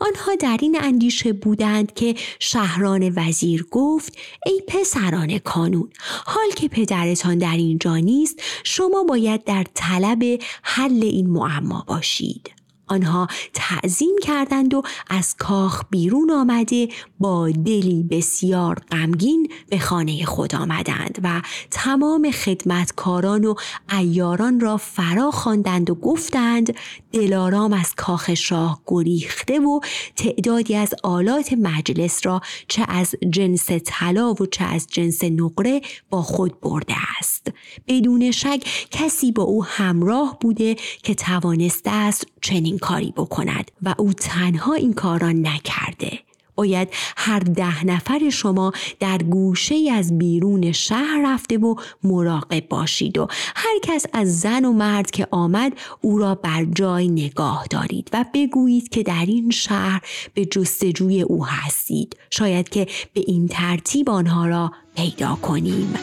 آنها 0.01 0.35
در 0.35 0.59
این 0.63 0.79
اندیشه 0.83 1.33
بودند 1.33 1.95
که 1.95 2.15
شهران 2.39 3.13
وزیر 3.17 3.67
گفت 3.71 4.17
ای 4.47 4.63
پسران 4.69 5.39
کانون 5.39 5.91
حال 6.27 6.51
که 6.57 6.69
پدرتان 6.69 7.39
در 7.39 7.57
اینجا 7.57 7.97
نیست 7.97 8.43
شما 8.65 9.05
باید 9.05 9.45
در 9.45 9.65
طلب 9.75 10.25
حل 10.63 11.03
این 11.03 11.31
معما 11.31 11.85
باشید. 11.87 12.58
آنها 12.89 13.29
تعظیم 13.55 14.17
کردند 14.23 14.75
و 14.75 14.83
از 15.11 15.37
کاخ 15.37 15.83
بیرون 15.91 16.31
آمده 16.31 16.89
با 17.21 17.51
دلی 17.51 18.03
بسیار 18.11 18.79
غمگین 18.91 19.53
به 19.69 19.79
خانه 19.79 20.25
خود 20.25 20.55
آمدند 20.55 21.19
و 21.23 21.43
تمام 21.71 22.31
خدمتکاران 22.31 23.45
و 23.45 23.55
ایاران 23.99 24.61
را 24.61 24.77
فرا 24.77 25.31
خواندند 25.31 25.91
و 25.91 25.95
گفتند 25.95 26.75
دلارام 27.13 27.73
از 27.73 27.95
کاخ 27.95 28.35
شاه 28.35 28.83
گریخته 28.87 29.61
و 29.61 29.81
تعدادی 30.17 30.75
از 30.75 30.95
آلات 31.03 31.53
مجلس 31.53 32.27
را 32.27 32.41
چه 32.69 32.85
از 32.89 33.15
جنس 33.31 33.67
طلا 33.85 34.33
و 34.33 34.47
چه 34.47 34.65
از 34.65 34.87
جنس 34.87 35.25
نقره 35.25 35.81
با 36.11 36.23
خود 36.23 36.61
برده 36.61 36.95
است. 37.19 37.53
بدون 37.89 38.31
شک 38.31 38.89
کسی 38.91 39.33
با 39.33 39.43
او 39.43 39.65
همراه 39.65 40.39
بوده 40.41 40.77
که 41.03 41.15
توانسته 41.15 41.91
است 41.91 42.27
چنین 42.41 42.78
کاری 42.79 43.13
بکند 43.17 43.71
و 43.83 43.95
او 43.99 44.13
تنها 44.13 44.75
این 44.75 44.93
کار 44.93 45.21
را 45.21 45.33
نکرده. 45.33 46.19
باید 46.59 46.89
هر 47.17 47.39
ده 47.39 47.87
نفر 47.87 48.31
شما 48.31 48.73
در 49.01 49.19
گوشه 49.19 49.91
از 49.93 50.19
بیرون 50.19 50.73
شهر 50.73 51.23
رفته 51.25 51.59
و 51.59 51.75
مراقب 52.03 52.69
باشید 52.69 53.19
و 53.19 53.27
هر 53.31 53.79
کس 53.83 54.07
از 54.13 54.41
زن 54.41 54.65
و 54.65 54.73
مرد 54.73 55.11
که 55.11 55.27
آمد 55.31 55.73
او 56.01 56.19
را 56.19 56.35
بر 56.35 56.65
جای 56.65 57.09
نگاه 57.09 57.67
دارید 57.71 58.11
و 58.13 58.25
بگویید 58.35 58.89
که 58.89 59.03
در 59.03 59.25
این 59.27 59.51
شهر 59.51 60.03
به 60.35 60.45
جستجوی 60.45 61.23
او 61.23 61.47
هستید. 61.47 62.17
شاید 62.31 62.69
که 62.69 62.87
به 63.13 63.21
این 63.27 63.49
ترتیب 63.49 64.11
آنها 64.11 64.47
را 64.47 64.73
پیدا 64.97 65.35
کنیم. 65.35 65.95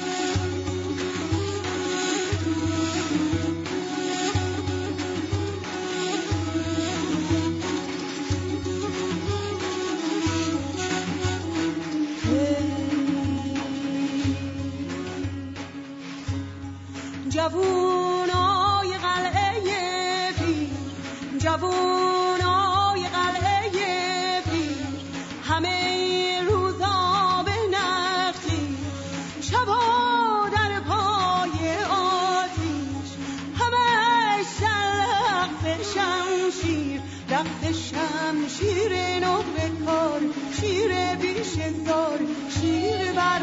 شمشیر 38.86 39.20
نو 39.20 39.42
کار 39.86 40.22
شیر 40.62 41.16
بیش 41.22 41.54
زار 41.86 42.20
شیر 42.56 43.12
بر 43.12 43.42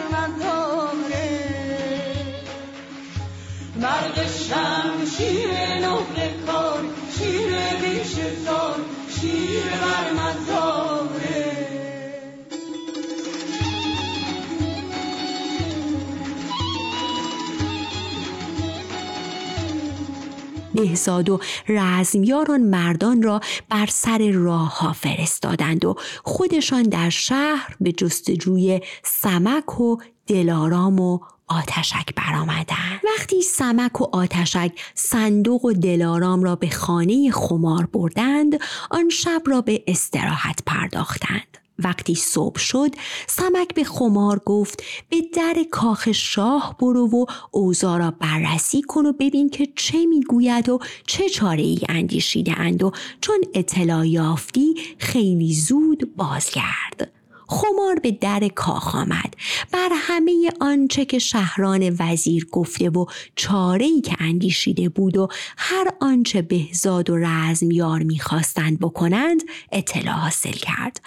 مرد 3.76 4.26
شیر 5.16 5.50
نقل 5.83 6.44
کار 6.46 6.85
شیر 7.18 7.50
بیش 7.83 8.14
زار 8.44 8.76
شیر 9.20 9.62
بر 9.62 10.12
مزاره 10.12 11.02
بهزاد 20.74 21.30
و 21.30 21.40
رزمیاران 21.68 22.61
مردان 22.61 23.22
را 23.22 23.40
بر 23.68 23.87
سر 23.87 24.30
راه 24.30 24.78
ها 24.78 24.92
فرستادند 24.92 25.85
و 25.85 25.96
خودشان 26.24 26.82
در 26.82 27.11
شهر 27.11 27.76
به 27.80 27.92
جستجوی 27.92 28.80
سمک 29.02 29.80
و 29.80 29.96
دلارام 30.26 31.00
و 31.00 31.20
آتشک 31.48 32.14
برآمدند. 32.16 33.00
وقتی 33.04 33.42
سمک 33.42 34.00
و 34.00 34.04
آتشک 34.12 34.72
صندوق 34.94 35.64
و 35.64 35.72
دلارام 35.72 36.42
را 36.42 36.56
به 36.56 36.70
خانه 36.70 37.30
خمار 37.30 37.87
بردند 37.87 38.58
آن 38.90 39.08
شب 39.08 39.42
را 39.46 39.61
به 39.61 39.85
استراحت 39.87 40.61
پرداختند. 40.66 41.62
وقتی 41.78 42.14
صبح 42.14 42.58
شد 42.58 42.90
سمک 43.26 43.74
به 43.74 43.85
خمار 43.85 44.40
گفت 44.46 44.82
به 45.08 45.16
در 45.35 45.56
کاخ 45.70 46.12
شاه 46.12 46.76
برو 46.80 47.08
و 47.08 47.24
اوضاع 47.50 47.98
را 47.98 48.11
بررسی 48.11 48.82
کن 48.82 49.06
و 49.06 49.12
ببین 49.12 49.50
که 49.50 49.68
چه 49.76 50.06
می‌گوید 50.06 50.68
و 50.68 50.78
چه 51.06 51.28
چاره 51.28 51.62
ای 51.62 51.80
اندیشیده 51.88 52.61
اند 52.61 52.82
و 52.82 52.92
چون 53.20 53.40
اطلاع 53.54 54.08
یافتی 54.08 54.74
خیلی 54.98 55.54
زود 55.54 56.16
بازگرد. 56.16 57.21
خمار 57.48 57.94
به 58.02 58.11
در 58.11 58.48
کاخ 58.48 58.94
آمد. 58.94 59.35
بر 59.72 59.88
همه 59.94 60.50
آنچه 60.61 61.05
که 61.05 61.18
شهران 61.18 61.96
وزیر 61.98 62.46
گفته 62.52 62.90
و 62.90 63.07
چاره 63.37 63.87
ای 63.87 64.00
که 64.00 64.16
اندیشیده 64.18 64.88
بود 64.88 65.16
و 65.16 65.28
هر 65.57 65.88
آنچه 66.00 66.42
بهزاد 66.42 67.11
و 67.11 67.16
رزمیار 67.16 68.02
می‌خواستند 68.02 68.78
بکنند 68.78 69.42
اطلاع 69.72 70.14
حاصل 70.14 70.52
کرد. 70.52 71.00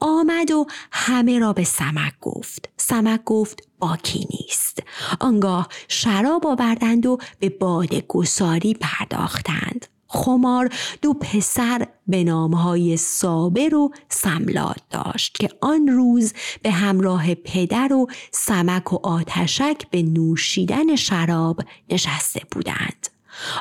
آمد 0.00 0.50
و 0.50 0.66
همه 0.92 1.38
را 1.38 1.52
به 1.52 1.64
سمک 1.64 2.12
گفت. 2.20 2.68
سمک 2.76 3.24
گفت 3.24 3.68
باکی 3.78 4.26
نیست. 4.30 4.82
آنگاه 5.20 5.68
شراب 5.88 6.46
آوردند 6.46 7.06
و 7.06 7.18
به 7.38 7.48
باد 7.48 7.94
گساری 7.94 8.74
پرداختند. 8.74 9.86
خمار 10.12 10.68
دو 11.02 11.14
پسر 11.14 11.86
به 12.06 12.24
نامهای 12.24 12.96
صابر 12.96 13.74
و 13.74 13.90
سملات 14.08 14.80
داشت 14.90 15.34
که 15.34 15.48
آن 15.60 15.88
روز 15.88 16.32
به 16.62 16.70
همراه 16.70 17.34
پدر 17.34 17.92
و 17.92 18.06
سمک 18.32 18.92
و 18.92 18.98
آتشک 19.02 19.90
به 19.90 20.02
نوشیدن 20.02 20.96
شراب 20.96 21.60
نشسته 21.90 22.42
بودند. 22.50 23.06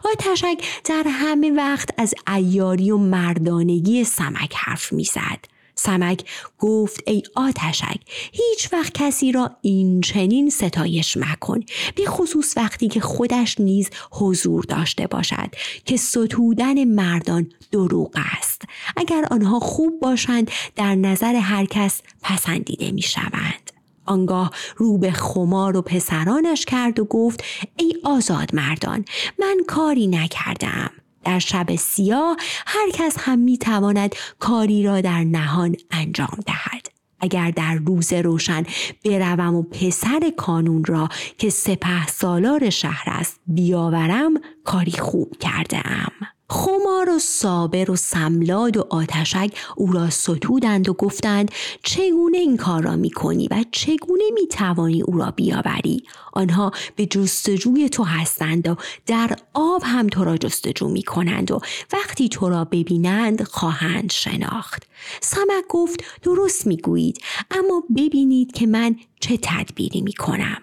آتشک 0.06 0.82
در 0.86 1.04
همه 1.08 1.52
وقت 1.52 1.90
از 1.98 2.14
ایاری 2.28 2.92
و 2.92 2.98
مردانگی 2.98 4.04
سمک 4.04 4.54
حرف 4.56 4.94
می‌زد. 4.94 5.59
سمک 5.80 6.24
گفت 6.60 7.04
ای 7.08 7.24
آتشک 7.36 8.00
هیچ 8.32 8.74
وقت 8.74 8.94
کسی 8.94 9.32
را 9.32 9.52
این 9.62 10.02
چنین 10.02 10.50
ستایش 10.50 11.18
مکن 11.18 11.60
به 11.96 12.06
خصوص 12.06 12.58
وقتی 12.58 12.88
که 12.88 13.00
خودش 13.00 13.60
نیز 13.60 13.90
حضور 14.12 14.64
داشته 14.64 15.08
باشد 15.08 15.50
که 15.86 15.98
ستودن 15.98 16.84
مردان 16.84 17.52
دروغ 17.72 18.12
است 18.38 18.62
اگر 18.98 19.26
آنها 19.32 19.60
خوب 19.60 20.00
باشند 20.00 20.52
در 20.76 20.96
نظر 20.96 21.36
هر 21.36 21.66
کس 21.66 22.02
پسندیده 22.22 22.92
می 22.92 23.02
شوند. 23.02 23.72
آنگاه 24.06 24.52
رو 24.78 24.98
به 24.98 25.12
خمار 25.12 25.78
و 25.78 25.82
پسرانش 25.82 26.66
کرد 26.66 27.00
و 27.00 27.06
گفت 27.06 27.44
ای 27.78 27.96
آزاد 28.04 28.56
مردان 28.56 29.06
من 29.40 29.58
کاری 29.68 30.08
نکردم 30.08 30.92
در 31.24 31.40
شب 31.40 31.76
سیاه 31.76 32.38
هر 32.68 32.90
کس 32.94 33.16
هم 33.20 33.40
می 33.40 33.58
تواند 33.58 34.16
کاری 34.40 34.84
را 34.84 35.02
در 35.02 35.24
نهان 35.24 35.76
انجام 35.92 36.40
دهد. 36.46 36.88
اگر 37.20 37.52
در 37.52 37.76
روز 37.76 38.14
روشن 38.14 38.64
بروم 39.06 39.56
و 39.56 39.64
پسر 39.64 40.32
کانون 40.38 40.84
را 40.84 41.10
که 41.38 41.50
سپه 41.50 42.08
سالار 42.08 42.70
شهر 42.70 43.04
است 43.08 43.40
بیاورم 43.48 44.34
کاری 44.64 44.92
خوب 44.92 45.38
کرده 45.40 45.82
ام. 45.86 46.39
خمار 46.50 47.10
و 47.10 47.20
صابر 47.20 47.92
و 47.92 47.96
سملاد 47.96 48.78
و 48.78 48.86
آتشک 48.90 49.52
او 49.76 49.92
را 49.92 50.10
ستودند 50.10 50.90
و 50.90 50.94
گفتند 50.94 51.52
چگونه 51.84 52.38
این 52.38 52.58
کار 52.58 52.84
را 52.84 52.96
می 52.96 53.10
کنی 53.10 53.48
و 53.52 53.64
چگونه 53.72 54.24
می 54.34 54.48
توانی 54.48 55.02
او 55.02 55.18
را 55.18 55.32
بیاوری؟ 55.32 56.04
آنها 56.34 56.72
به 56.96 57.06
جستجوی 57.06 57.90
تو 57.90 58.04
هستند 58.04 58.68
و 58.68 58.76
در 59.06 59.36
آب 59.54 59.82
هم 59.86 60.08
تو 60.08 60.24
را 60.24 60.38
جستجو 60.38 60.88
می 60.88 61.04
کنند 61.04 61.52
و 61.52 61.62
وقتی 61.94 62.30
تو 62.30 62.50
را 62.50 62.66
ببینند 62.66 63.44
خواهند 63.44 64.12
شناخت. 64.12 64.84
سمک 65.22 65.64
گفت 65.70 66.04
درست 66.24 66.68
می 66.68 66.78
گویید 66.78 67.22
اما 67.52 67.84
ببینید 67.98 68.52
که 68.52 68.68
من 68.68 68.96
چه 69.20 69.40
تدبیری 69.42 70.02
می 70.02 70.14
کنم 70.14 70.62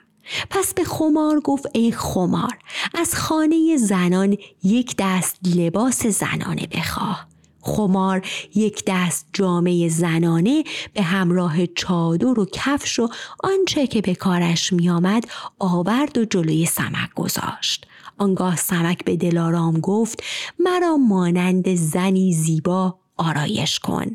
پس 0.51 0.75
به 0.75 0.85
خمار 0.85 1.41
گفت 1.41 1.67
ای 1.73 1.93
خمار 1.93 2.59
از 2.95 3.15
خانه 3.15 3.77
زنان 3.77 4.37
یک 4.63 4.95
دست 4.99 5.37
لباس 5.57 6.07
زنانه 6.07 6.67
بخواه. 6.67 7.27
خمار 7.67 8.27
یک 8.55 8.83
دست 8.87 9.27
جامعه 9.33 9.89
زنانه 9.89 10.65
به 10.95 11.03
همراه 11.03 11.67
چادر 11.67 12.41
و 12.41 12.47
کفش 12.53 12.99
و 12.99 13.09
آنچه 13.45 13.87
که 13.87 14.01
به 14.01 14.15
کارش 14.15 14.73
میآمد 14.73 15.25
آورد 15.59 16.19
و 16.19 16.25
جلوی 16.25 16.67
سمک 16.67 17.15
گذاشت. 17.15 17.87
آنگاه 18.19 18.57
سمک 18.57 19.05
به 19.05 19.17
دلارام 19.17 19.81
گفت 19.81 20.23
مرا 20.59 20.97
مانند 20.97 21.75
زنی 21.75 22.33
زیبا 22.33 22.99
آرایش 23.17 23.79
کن. 23.79 24.15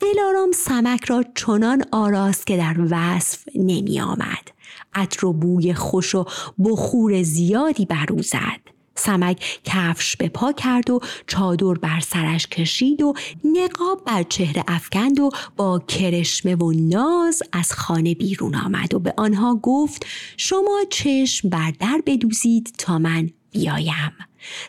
دلارام 0.00 0.52
سمک 0.52 1.04
را 1.04 1.24
چنان 1.34 1.84
آراست 1.92 2.46
که 2.46 2.56
در 2.56 2.76
وصف 2.90 3.44
نمی 3.54 4.00
آمد. 4.00 4.51
عطر 4.94 5.26
و 5.26 5.32
بوی 5.32 5.74
خوش 5.74 6.14
و 6.14 6.24
بخور 6.64 7.22
زیادی 7.22 7.86
بر 7.86 8.06
او 8.10 8.22
زد. 8.22 8.72
سمک 8.94 9.60
کفش 9.64 10.16
به 10.16 10.28
پا 10.28 10.52
کرد 10.52 10.90
و 10.90 11.00
چادر 11.26 11.74
بر 11.74 12.00
سرش 12.00 12.46
کشید 12.46 13.02
و 13.02 13.14
نقاب 13.44 14.04
بر 14.04 14.22
چهره 14.22 14.64
افکند 14.68 15.20
و 15.20 15.30
با 15.56 15.78
کرشمه 15.78 16.54
و 16.54 16.72
ناز 16.72 17.42
از 17.52 17.72
خانه 17.72 18.14
بیرون 18.14 18.54
آمد 18.54 18.94
و 18.94 18.98
به 18.98 19.14
آنها 19.16 19.54
گفت 19.62 20.06
شما 20.36 20.80
چشم 20.90 21.48
بر 21.48 21.72
در 21.80 22.02
بدوزید 22.06 22.74
تا 22.78 22.98
من 22.98 23.30
بیایم. 23.50 24.12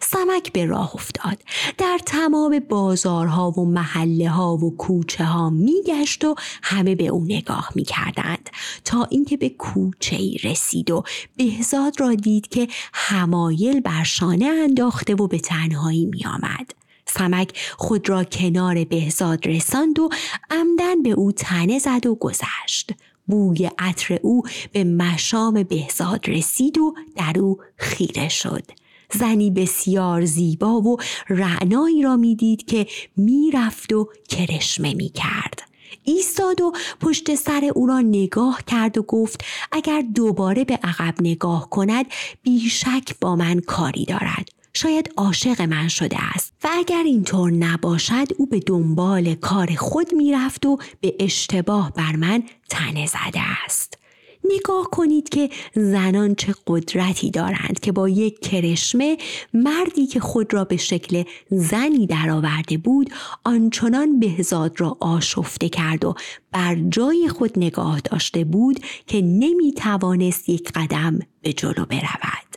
سمک 0.02 0.52
به 0.52 0.66
راه 0.66 0.96
افتاد. 0.96 1.38
در 1.78 2.00
تمام 2.06 2.60
بازارها 2.60 3.52
و 3.52 3.66
محله 3.66 4.30
ها 4.30 4.58
و 4.58 4.78
کوچه 4.78 5.26
ها 5.26 5.50
میگشت 5.50 6.26
و 6.26 6.36
همه 6.64 6.96
به 6.96 7.08
او 7.08 7.24
نگاه 7.24 7.70
می‌کردند. 7.76 8.50
تا 8.86 9.04
اینکه 9.04 9.38
به 9.38 9.50
کوچه 9.50 10.16
ای 10.16 10.38
رسید 10.44 10.92
و 10.92 11.04
بهزاد 11.38 12.00
را 12.00 12.14
دید 12.14 12.48
که 12.48 12.68
همایل 12.94 13.80
بر 13.80 14.04
شانه 14.04 14.46
انداخته 14.46 15.16
و 15.16 15.28
به 15.28 15.40
تنهایی 15.40 16.06
میآمد. 16.06 16.72
سمک 17.06 17.60
خود 17.78 18.10
را 18.10 18.24
کنار 18.24 18.84
بهزاد 18.84 19.48
رساند 19.48 20.00
و 20.00 20.10
عمدن 20.52 21.04
به 21.04 21.10
او 21.10 21.32
تنه 21.32 21.80
زد 21.80 22.06
و 22.06 22.16
گذشت. 22.16 22.92
بوی 23.28 23.70
عطر 23.80 24.20
او 24.22 24.44
به 24.72 24.84
مشام 24.84 25.64
بهزاد 25.64 26.30
رسید 26.30 26.78
و 26.78 26.94
در 27.16 27.40
او 27.40 27.58
خیره 27.78 28.30
شد. 28.30 28.83
زنی 29.18 29.52
بسیار 29.52 30.26
زیبا 30.26 30.82
و 30.82 30.98
رعنایی 31.30 32.02
را 32.02 32.16
می‌دید 32.16 32.66
که 32.66 32.88
می‌رفت 33.18 33.94
و 33.94 34.10
کرشمه 34.30 34.94
می‌کرد. 34.94 35.62
ایستاد 36.04 36.62
و 36.62 36.72
پشت 37.02 37.36
سر 37.36 37.72
او 37.76 37.88
را 37.88 38.00
نگاه 38.00 38.60
کرد 38.68 38.98
و 38.98 39.02
گفت 39.02 39.44
اگر 39.72 40.04
دوباره 40.16 40.64
به 40.64 40.80
عقب 40.84 41.16
نگاه 41.22 41.70
کند 41.70 42.06
بیشک 42.44 43.16
با 43.22 43.36
من 43.36 43.60
کاری 43.60 44.06
دارد. 44.06 44.50
شاید 44.74 45.14
عاشق 45.18 45.62
من 45.62 45.88
شده 45.88 46.18
است. 46.36 46.54
و 46.64 46.70
اگر 46.72 47.04
اینطور 47.04 47.52
نباشد 47.52 48.28
او 48.38 48.46
به 48.46 48.60
دنبال 48.60 49.36
کار 49.36 49.76
خود 49.76 50.14
می‌رفت 50.14 50.66
و 50.66 50.78
به 51.02 51.16
اشتباه 51.20 51.94
بر 51.94 52.16
من 52.16 52.44
تنه 52.70 53.06
زده 53.06 53.42
است. 53.66 54.03
نگاه 54.44 54.90
کنید 54.92 55.30
که 55.30 55.50
زنان 55.74 56.36
چه 56.36 56.56
قدرتی 56.68 57.32
دارند 57.32 57.80
که 57.80 57.92
با 57.92 58.10
یک 58.10 58.40
کرشمه 58.40 59.18
مردی 59.54 60.08
که 60.08 60.20
خود 60.20 60.54
را 60.54 60.64
به 60.64 60.78
شکل 60.78 61.24
زنی 61.50 62.08
درآورده 62.08 62.78
بود 62.78 63.10
آنچنان 63.44 64.20
بهزاد 64.20 64.82
را 64.82 64.98
آشفته 65.00 65.70
کرد 65.70 66.06
و 66.06 66.16
بر 66.52 66.76
جای 66.76 67.30
خود 67.30 67.60
نگاه 67.60 68.00
داشته 68.00 68.44
بود 68.44 68.80
که 69.08 69.22
نمی 69.22 69.74
توانست 69.74 70.50
یک 70.50 70.72
قدم 70.72 71.20
به 71.42 71.54
جلو 71.54 71.86
برود 71.86 72.54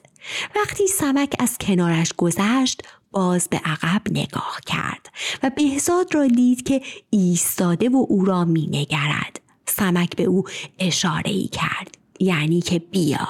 وقتی 0.56 0.86
سمک 0.86 1.36
از 1.38 1.58
کنارش 1.58 2.12
گذشت 2.12 2.82
باز 3.10 3.48
به 3.48 3.60
عقب 3.64 4.02
نگاه 4.10 4.60
کرد 4.66 5.08
و 5.42 5.50
بهزاد 5.56 6.14
را 6.14 6.26
دید 6.26 6.62
که 6.62 6.82
ایستاده 7.10 7.88
و 7.88 8.06
او 8.08 8.24
را 8.24 8.44
می 8.44 8.66
نگرد. 8.66 9.45
سمک 9.68 10.16
به 10.16 10.22
او 10.22 10.44
اشاره 10.78 11.30
ای 11.30 11.48
کرد. 11.48 11.98
یعنی 12.20 12.60
که 12.60 12.78
بیا. 12.78 13.28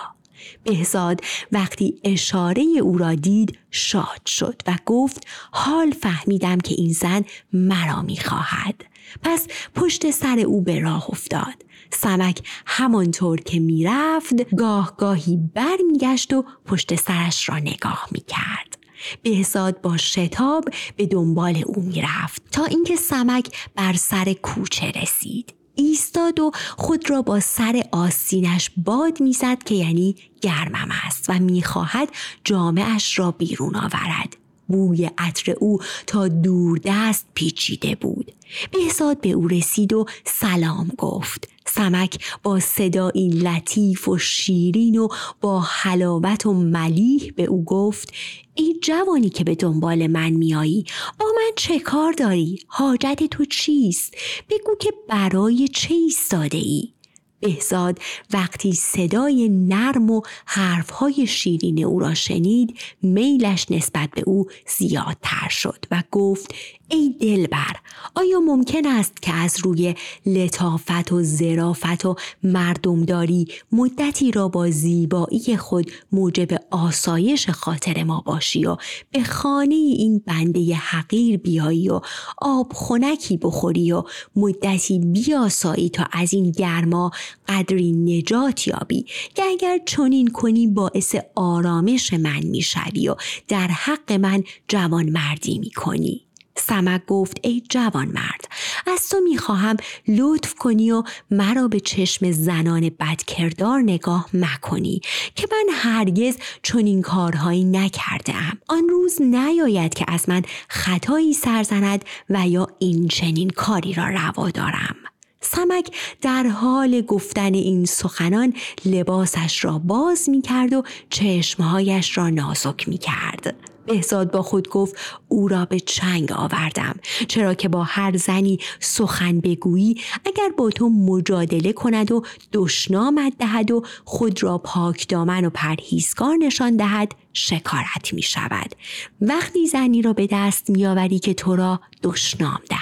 بهزاد 0.64 1.20
وقتی 1.52 2.00
اشاره 2.04 2.62
او 2.62 2.98
را 2.98 3.14
دید 3.14 3.58
شاد 3.70 4.26
شد 4.26 4.62
و 4.66 4.78
گفت 4.86 5.26
حال 5.52 5.90
فهمیدم 5.90 6.58
که 6.58 6.74
این 6.74 6.92
زن 6.92 7.24
مرا 7.52 8.02
می‌خواهد. 8.02 8.84
پس 9.22 9.46
پشت 9.74 10.10
سر 10.10 10.38
او 10.38 10.62
به 10.62 10.80
راه 10.80 11.10
افتاد. 11.10 11.54
سمک 11.90 12.40
همانطور 12.66 13.40
که 13.40 13.60
می‌رفت 13.60 14.54
گاه 14.54 14.96
گاهی 14.96 15.36
بر 15.54 15.76
میگشت 15.92 16.32
و 16.32 16.44
پشت 16.64 16.94
سرش 16.94 17.48
را 17.48 17.58
نگاه 17.58 18.08
می‌کرد. 18.12 18.78
بهزاد 19.22 19.80
با 19.80 19.96
شتاب 19.96 20.64
به 20.96 21.06
دنبال 21.06 21.62
او 21.66 21.82
می‌رفت 21.82 22.42
تا 22.52 22.64
اینکه 22.64 22.96
سمک 22.96 23.48
بر 23.74 23.92
سر 23.92 24.32
کوچه 24.32 24.90
رسید. 24.90 25.54
ایستاد 25.76 26.40
و 26.40 26.50
خود 26.76 27.10
را 27.10 27.22
با 27.22 27.40
سر 27.40 27.82
آستینش 27.92 28.70
باد 28.76 29.20
می‌زد 29.20 29.62
که 29.62 29.74
یعنی 29.74 30.16
گرمم 30.40 30.88
است 31.06 31.24
و 31.28 31.38
می‌خواهد 31.38 32.08
جامعش 32.44 33.18
را 33.18 33.30
بیرون 33.30 33.76
آورد. 33.76 34.36
بوی 34.68 35.10
عطر 35.18 35.52
او 35.60 35.78
تا 36.06 36.28
دور 36.28 36.80
دست 36.84 37.26
پیچیده 37.34 37.94
بود. 37.94 38.32
بهزاد 38.72 39.20
به 39.20 39.30
او 39.30 39.48
رسید 39.48 39.92
و 39.92 40.06
سلام 40.24 40.88
گفت. 40.98 41.48
سمک 41.68 42.24
با 42.42 42.60
صدایی 42.60 43.28
لطیف 43.28 44.08
و 44.08 44.18
شیرین 44.18 44.98
و 44.98 45.08
با 45.40 45.60
حلاوت 45.60 46.46
و 46.46 46.52
ملیح 46.52 47.32
به 47.36 47.44
او 47.44 47.64
گفت 47.64 48.12
ای 48.54 48.74
جوانی 48.82 49.28
که 49.28 49.44
به 49.44 49.54
دنبال 49.54 50.06
من 50.06 50.30
میایی 50.30 50.84
با 51.18 51.26
من 51.36 51.50
چه 51.56 51.78
کار 51.78 52.12
داری؟ 52.12 52.58
حاجت 52.66 53.24
تو 53.24 53.44
چیست؟ 53.44 54.14
بگو 54.50 54.74
که 54.80 54.92
برای 55.08 55.68
چه 55.68 55.94
ایستاده 55.94 56.58
ای؟ 56.58 56.92
بهزاد 57.40 57.98
وقتی 58.32 58.72
صدای 58.72 59.48
نرم 59.48 60.10
و 60.10 60.22
حرفهای 60.46 61.26
شیرین 61.26 61.84
او 61.84 62.00
را 62.00 62.14
شنید 62.14 62.78
میلش 63.02 63.70
نسبت 63.70 64.10
به 64.10 64.22
او 64.26 64.46
زیادتر 64.78 65.48
شد 65.48 65.84
و 65.90 66.02
گفت 66.10 66.54
ای 66.88 67.14
دلبر 67.20 67.76
آیا 68.14 68.40
ممکن 68.40 68.86
است 68.86 69.22
که 69.22 69.32
از 69.32 69.56
روی 69.64 69.94
لطافت 70.26 71.12
و 71.12 71.22
زرافت 71.22 72.04
و 72.04 72.16
مردمداری 72.42 73.46
مدتی 73.72 74.30
را 74.30 74.48
با 74.48 74.70
زیبایی 74.70 75.56
خود 75.56 75.92
موجب 76.12 76.48
آسایش 76.70 77.50
خاطر 77.50 78.04
ما 78.04 78.22
باشی 78.26 78.66
و 78.66 78.76
به 79.12 79.24
خانه 79.24 79.74
این 79.74 80.22
بنده 80.26 80.74
حقیر 80.74 81.36
بیایی 81.36 81.88
و 81.88 82.00
آب 82.38 82.72
خونکی 82.72 83.36
بخوری 83.36 83.92
و 83.92 84.02
مدتی 84.36 84.98
بیاسایی 84.98 85.88
تا 85.88 86.04
از 86.12 86.34
این 86.34 86.50
گرما 86.50 87.10
قدری 87.48 87.92
نجات 87.92 88.68
یابی؟ 88.68 89.06
که 89.34 89.42
اگر 89.44 89.78
چنین 89.86 90.28
کنی 90.28 90.66
باعث 90.66 91.14
آرامش 91.34 92.12
من 92.12 92.40
می‌شوی 92.42 93.08
و 93.08 93.16
در 93.48 93.68
حق 93.68 94.12
من 94.12 94.44
جوان 94.68 95.10
مردی 95.10 95.58
می‌کنی. 95.58 96.26
سمک 96.58 97.06
گفت 97.06 97.40
ای 97.42 97.62
جوان 97.68 98.08
مرد 98.08 98.48
از 98.86 99.08
تو 99.08 99.20
می‌خواهم 99.20 99.76
لطف 100.08 100.54
کنی 100.54 100.90
و 100.90 101.02
مرا 101.30 101.68
به 101.68 101.80
چشم 101.80 102.30
زنان 102.30 102.90
بدکردار 103.00 103.80
نگاه 103.80 104.28
مکنی 104.34 105.00
که 105.34 105.48
من 105.52 105.74
هرگز 105.74 106.36
چنین 106.62 107.02
کارهایی 107.02 107.64
نکرده 107.64 108.34
ام. 108.34 108.58
آن 108.68 108.88
روز 108.88 109.22
نیاید 109.22 109.94
که 109.94 110.04
از 110.08 110.28
من 110.28 110.42
خطایی 110.68 111.32
سرزند 111.32 112.04
و 112.30 112.48
یا 112.48 112.66
این 112.78 113.08
چنین 113.08 113.50
کاری 113.50 113.92
را 113.94 114.08
روا 114.08 114.50
دارم. 114.50 114.96
سمک 115.40 115.96
در 116.22 116.46
حال 116.46 117.00
گفتن 117.00 117.54
این 117.54 117.84
سخنان 117.84 118.54
لباسش 118.84 119.64
را 119.64 119.78
باز 119.78 120.28
می 120.28 120.42
کرد 120.42 120.72
و 120.72 120.82
چشمهایش 121.10 122.18
را 122.18 122.30
نازک 122.30 122.88
می 122.88 122.98
کرد. 122.98 123.75
بهزاد 123.86 124.30
با 124.30 124.42
خود 124.42 124.68
گفت 124.68 124.96
او 125.28 125.48
را 125.48 125.64
به 125.64 125.80
چنگ 125.80 126.32
آوردم. 126.32 126.96
چرا 127.28 127.54
که 127.54 127.68
با 127.68 127.82
هر 127.82 128.16
زنی 128.16 128.58
سخن 128.80 129.40
بگویی 129.40 130.00
اگر 130.24 130.48
با 130.56 130.70
تو 130.70 130.88
مجادله 130.88 131.72
کند 131.72 132.12
و 132.12 132.22
دشنامت 132.52 133.32
دهد 133.38 133.70
و 133.70 133.82
خود 134.04 134.42
را 134.42 134.58
پاک 134.58 135.08
دامن 135.08 135.44
و 135.44 135.50
پرهیزگار 135.50 136.36
نشان 136.36 136.76
دهد 136.76 137.12
شکارت 137.32 138.14
می 138.14 138.22
شود 138.22 138.74
وقتی 139.20 139.66
زنی 139.66 140.02
را 140.02 140.12
به 140.12 140.28
دست 140.30 140.70
می 140.70 140.86
آوری 140.86 141.18
که 141.18 141.34
تو 141.34 141.56
را 141.56 141.80
دشنام 142.02 142.60
دهد 142.70 142.75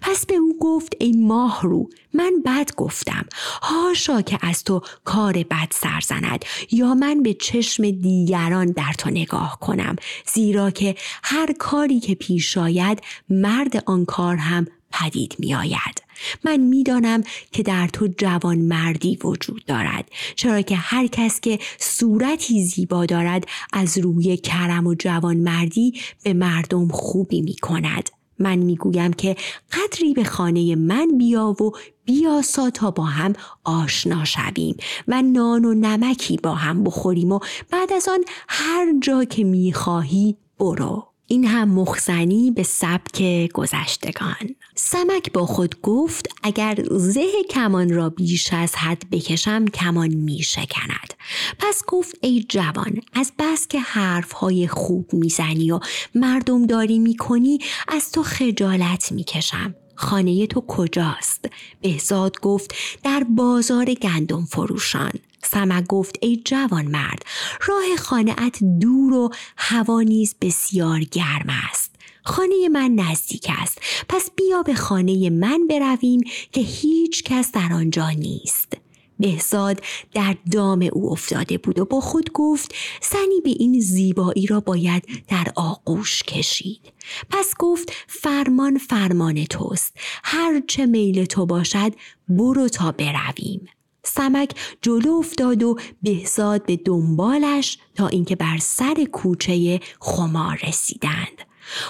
پس 0.00 0.26
به 0.26 0.34
او 0.34 0.58
گفت 0.60 0.96
ای 1.00 1.12
ماه 1.12 1.62
رو 1.62 1.90
من 2.14 2.32
بد 2.46 2.74
گفتم. 2.76 3.26
هاشا 3.62 4.22
که 4.22 4.38
از 4.42 4.64
تو 4.64 4.82
کار 5.04 5.32
بد 5.32 5.68
سرزند 5.70 6.44
یا 6.72 6.94
من 6.94 7.22
به 7.22 7.34
چشم 7.34 7.90
دیگران 7.90 8.66
در 8.66 8.92
تو 8.98 9.10
نگاه 9.10 9.58
کنم. 9.60 9.96
زیرا 10.34 10.70
که 10.70 10.94
هر 11.22 11.52
کاری 11.58 12.00
که 12.00 12.14
پیش 12.14 12.58
آید 12.58 13.02
مرد 13.28 13.82
آن 13.86 14.04
کار 14.04 14.36
هم 14.36 14.66
پدید 14.92 15.36
می 15.38 15.54
آید. 15.54 16.02
من 16.44 16.56
می‌دانم 16.56 17.22
که 17.52 17.62
در 17.62 17.88
تو 17.88 18.08
جوان 18.18 18.58
مردی 18.58 19.18
وجود 19.24 19.64
دارد. 19.64 20.10
چرا 20.36 20.62
که 20.62 20.76
هر 20.76 21.06
کس 21.06 21.40
که 21.40 21.58
صورتی 21.78 22.64
زیبا 22.64 23.06
دارد 23.06 23.44
از 23.72 23.98
روی 23.98 24.36
کرم 24.36 24.86
و 24.86 24.94
جوان 24.94 25.36
مردی 25.36 26.00
به 26.22 26.32
مردم 26.32 26.88
خوبی 26.88 27.40
می 27.40 27.54
کند. 27.54 28.10
من 28.42 28.56
می‌گویم 28.56 29.12
که 29.12 29.36
قدری 29.72 30.14
به 30.14 30.24
خانه 30.24 30.76
من 30.76 31.08
بیا 31.18 31.48
و 31.48 31.72
بیاسا 32.04 32.70
تا 32.70 32.90
با 32.90 33.04
هم 33.04 33.32
آشنا 33.64 34.24
شویم 34.24 34.76
و 35.08 35.22
نان 35.22 35.64
و 35.64 35.74
نمکی 35.74 36.36
با 36.36 36.54
هم 36.54 36.84
بخوریم 36.84 37.32
و 37.32 37.38
بعد 37.70 37.92
از 37.92 38.08
آن 38.08 38.24
هر 38.48 38.98
جا 39.02 39.24
که 39.24 39.44
می‌خواهی 39.44 40.36
برو. 40.58 41.11
این 41.32 41.44
هم 41.44 41.68
مخزنی 41.68 42.50
به 42.50 42.62
سبک 42.62 43.48
گذشتگان. 43.52 44.54
سمک 44.74 45.32
با 45.32 45.46
خود 45.46 45.80
گفت 45.80 46.28
اگر 46.42 46.84
زه 46.90 47.26
کمان 47.50 47.94
را 47.94 48.10
بیش 48.10 48.52
از 48.52 48.74
حد 48.76 49.02
بکشم 49.10 49.64
کمان 49.64 50.14
می 50.14 50.42
شکند 50.42 51.14
پس 51.58 51.82
گفت 51.88 52.16
ای 52.20 52.46
جوان 52.48 53.00
از 53.12 53.32
بس 53.38 53.68
که 53.68 53.80
حرف 53.80 54.32
های 54.32 54.66
خوب 54.66 55.12
می‌زنی 55.12 55.70
و 55.70 55.80
مردم 56.14 56.66
داری 56.66 56.98
می 56.98 57.16
کنی 57.16 57.58
از 57.88 58.12
تو 58.12 58.22
خجالت 58.22 59.12
می 59.12 59.24
کشم 59.24 59.74
خانه 59.94 60.46
تو 60.46 60.60
کجاست؟ 60.60 61.48
بهزاد 61.80 62.40
گفت 62.40 62.74
در 63.04 63.24
بازار 63.24 63.84
گندم 63.84 64.44
فروشان. 64.44 65.12
سمک 65.44 65.86
گفت 65.86 66.16
ای 66.22 66.36
جوان 66.44 66.86
مرد 66.86 67.22
راه 67.66 67.96
خانهات 67.98 68.58
دور 68.80 69.12
و 69.12 69.30
هوا 69.56 70.02
نیز 70.02 70.34
بسیار 70.40 71.00
گرم 71.00 71.46
است. 71.70 71.94
خانه 72.24 72.68
من 72.68 72.94
نزدیک 72.94 73.46
است. 73.62 73.78
پس 74.08 74.30
بیا 74.36 74.62
به 74.62 74.74
خانه 74.74 75.30
من 75.30 75.66
برویم 75.66 76.20
که 76.52 76.60
هیچ 76.60 77.22
کس 77.22 77.52
در 77.52 77.72
آنجا 77.72 78.10
نیست. 78.10 78.72
بهزاد 79.18 79.82
در 80.14 80.36
دام 80.52 80.88
او 80.92 81.12
افتاده 81.12 81.58
بود 81.58 81.78
و 81.78 81.84
با 81.84 82.00
خود 82.00 82.32
گفت 82.32 82.74
زنی 83.10 83.40
به 83.44 83.50
این 83.50 83.80
زیبایی 83.80 84.46
را 84.46 84.60
باید 84.60 85.04
در 85.28 85.46
آغوش 85.56 86.22
کشید. 86.22 86.92
پس 87.30 87.54
گفت 87.58 87.92
فرمان 88.06 88.78
فرمان 88.78 89.44
توست. 89.44 89.96
هر 90.24 90.62
چه 90.66 90.86
میل 90.86 91.24
تو 91.24 91.46
باشد 91.46 91.92
برو 92.28 92.68
تا 92.68 92.92
برویم. 92.92 93.68
سمک 94.04 94.50
جلو 94.82 95.12
افتاد 95.12 95.62
و 95.62 95.78
بهزاد 96.02 96.66
به 96.66 96.76
دنبالش 96.76 97.78
تا 97.94 98.08
اینکه 98.08 98.36
بر 98.36 98.58
سر 98.58 99.04
کوچه 99.12 99.80
خمار 100.00 100.60
رسیدند. 100.68 101.42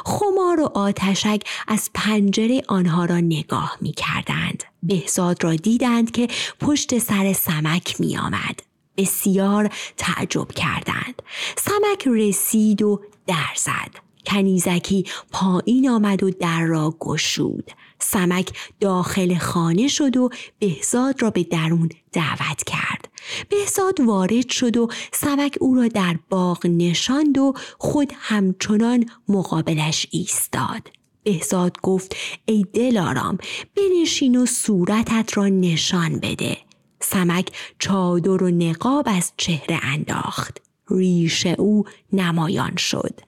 خمار 0.05 0.61
و 0.61 0.65
آتشک 0.75 1.43
از 1.69 1.91
پنجره 1.95 2.63
آنها 2.69 3.05
را 3.05 3.21
نگاه 3.21 3.77
می 3.81 3.93
کردند. 3.93 4.65
بهزاد 4.83 5.45
را 5.45 5.55
دیدند 5.55 6.11
که 6.11 6.29
پشت 6.61 6.99
سر 6.99 7.33
سمک 7.33 8.01
می 8.01 8.17
آمد. 8.17 8.61
بسیار 8.97 9.71
تعجب 9.97 10.49
کردند. 10.49 11.23
سمک 11.57 12.09
رسید 12.09 12.83
و 12.83 13.01
در 13.27 13.55
زد. 13.57 14.03
کنیزکی 14.27 15.05
پایین 15.33 15.91
آمد 15.91 16.23
و 16.23 16.31
در 16.31 16.63
را 16.63 16.95
گشود. 17.01 17.71
سمک 18.03 18.51
داخل 18.81 19.39
خانه 19.39 19.89
شد 19.89 20.17
و 20.17 20.31
بهزاد 20.59 21.23
را 21.23 21.31
به 21.31 21.43
درون 21.43 21.89
دعوت 22.13 22.65
کرد. 22.67 23.09
بهزاد 23.49 24.01
وارد 24.01 24.49
شد 24.49 24.77
و 24.77 24.89
سمک 25.13 25.59
او 25.61 25.75
را 25.75 25.89
در 25.89 26.19
باغ 26.31 26.67
نشاند 26.67 27.39
و 27.39 27.55
خود 27.79 28.13
همچنان 28.17 29.07
مقابلش 29.29 30.07
ایستاد. 30.11 30.91
بهزاد 31.25 31.81
گفت 31.81 32.17
ای 32.45 32.67
دلارام 32.73 33.39
بنشین 33.75 34.37
و 34.37 34.47
صورتت 34.47 35.37
را 35.37 35.49
نشان 35.49 36.19
بده. 36.19 36.57
سمک 37.01 37.49
چادر 37.79 38.43
و 38.43 38.51
نقاب 38.51 39.09
از 39.09 39.33
چهره 39.37 39.81
انداخت. 39.83 40.62
ریش 40.97 41.47
او 41.47 41.85
نمایان 42.13 42.77
شد. 42.77 43.21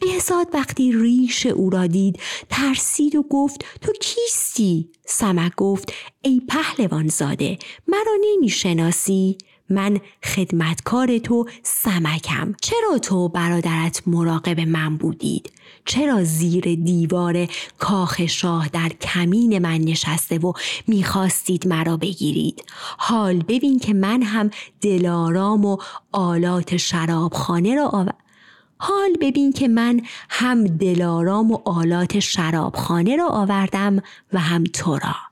بهزاد 0.00 0.46
وقتی 0.54 0.92
ریش 0.92 1.46
او 1.46 1.70
را 1.70 1.86
دید 1.86 2.20
ترسید 2.50 3.16
و 3.16 3.22
گفت 3.22 3.64
تو 3.80 3.92
کیستی؟ 3.92 4.88
سمک 5.06 5.52
گفت 5.56 5.92
ای 6.22 6.42
پهلوان 6.48 7.08
زاده 7.08 7.58
مرا 7.88 8.16
نمی‌شناسی؟ 8.20 9.38
من 9.70 10.00
خدمتکار 10.24 11.18
تو 11.18 11.46
سمکم. 11.62 12.54
چرا 12.60 12.98
تو 12.98 13.28
برادرت 13.28 14.02
مراقب 14.06 14.60
من 14.60 14.96
بودید؟ 14.96 15.52
چرا 15.84 16.24
زیر 16.24 16.74
دیوار 16.74 17.48
کاخ 17.78 18.26
شاه 18.26 18.68
در 18.68 18.88
کمین 18.88 19.58
من 19.58 19.78
نشسته 19.78 20.38
و 20.38 20.52
می‌خواستید 20.86 21.68
مرا 21.68 21.96
بگیرید؟ 21.96 22.64
حال 22.98 23.42
ببین 23.48 23.78
که 23.78 23.94
من 23.94 24.22
هم 24.22 24.50
دلارام 24.80 25.64
و 25.64 25.76
آلات 26.12 26.76
شرابخانه 26.76 27.74
را 27.74 27.88
آور... 27.88 28.14
حال 28.78 29.16
ببین 29.20 29.52
که 29.52 29.68
من 29.68 30.00
هم 30.28 30.64
دلارام 30.64 31.52
و 31.52 31.58
آلات 31.64 32.18
شرابخانه 32.18 33.16
را 33.16 33.28
آوردم 33.28 34.02
و 34.32 34.38
هم 34.38 34.64
تو 34.64 34.98
را. 34.98 35.31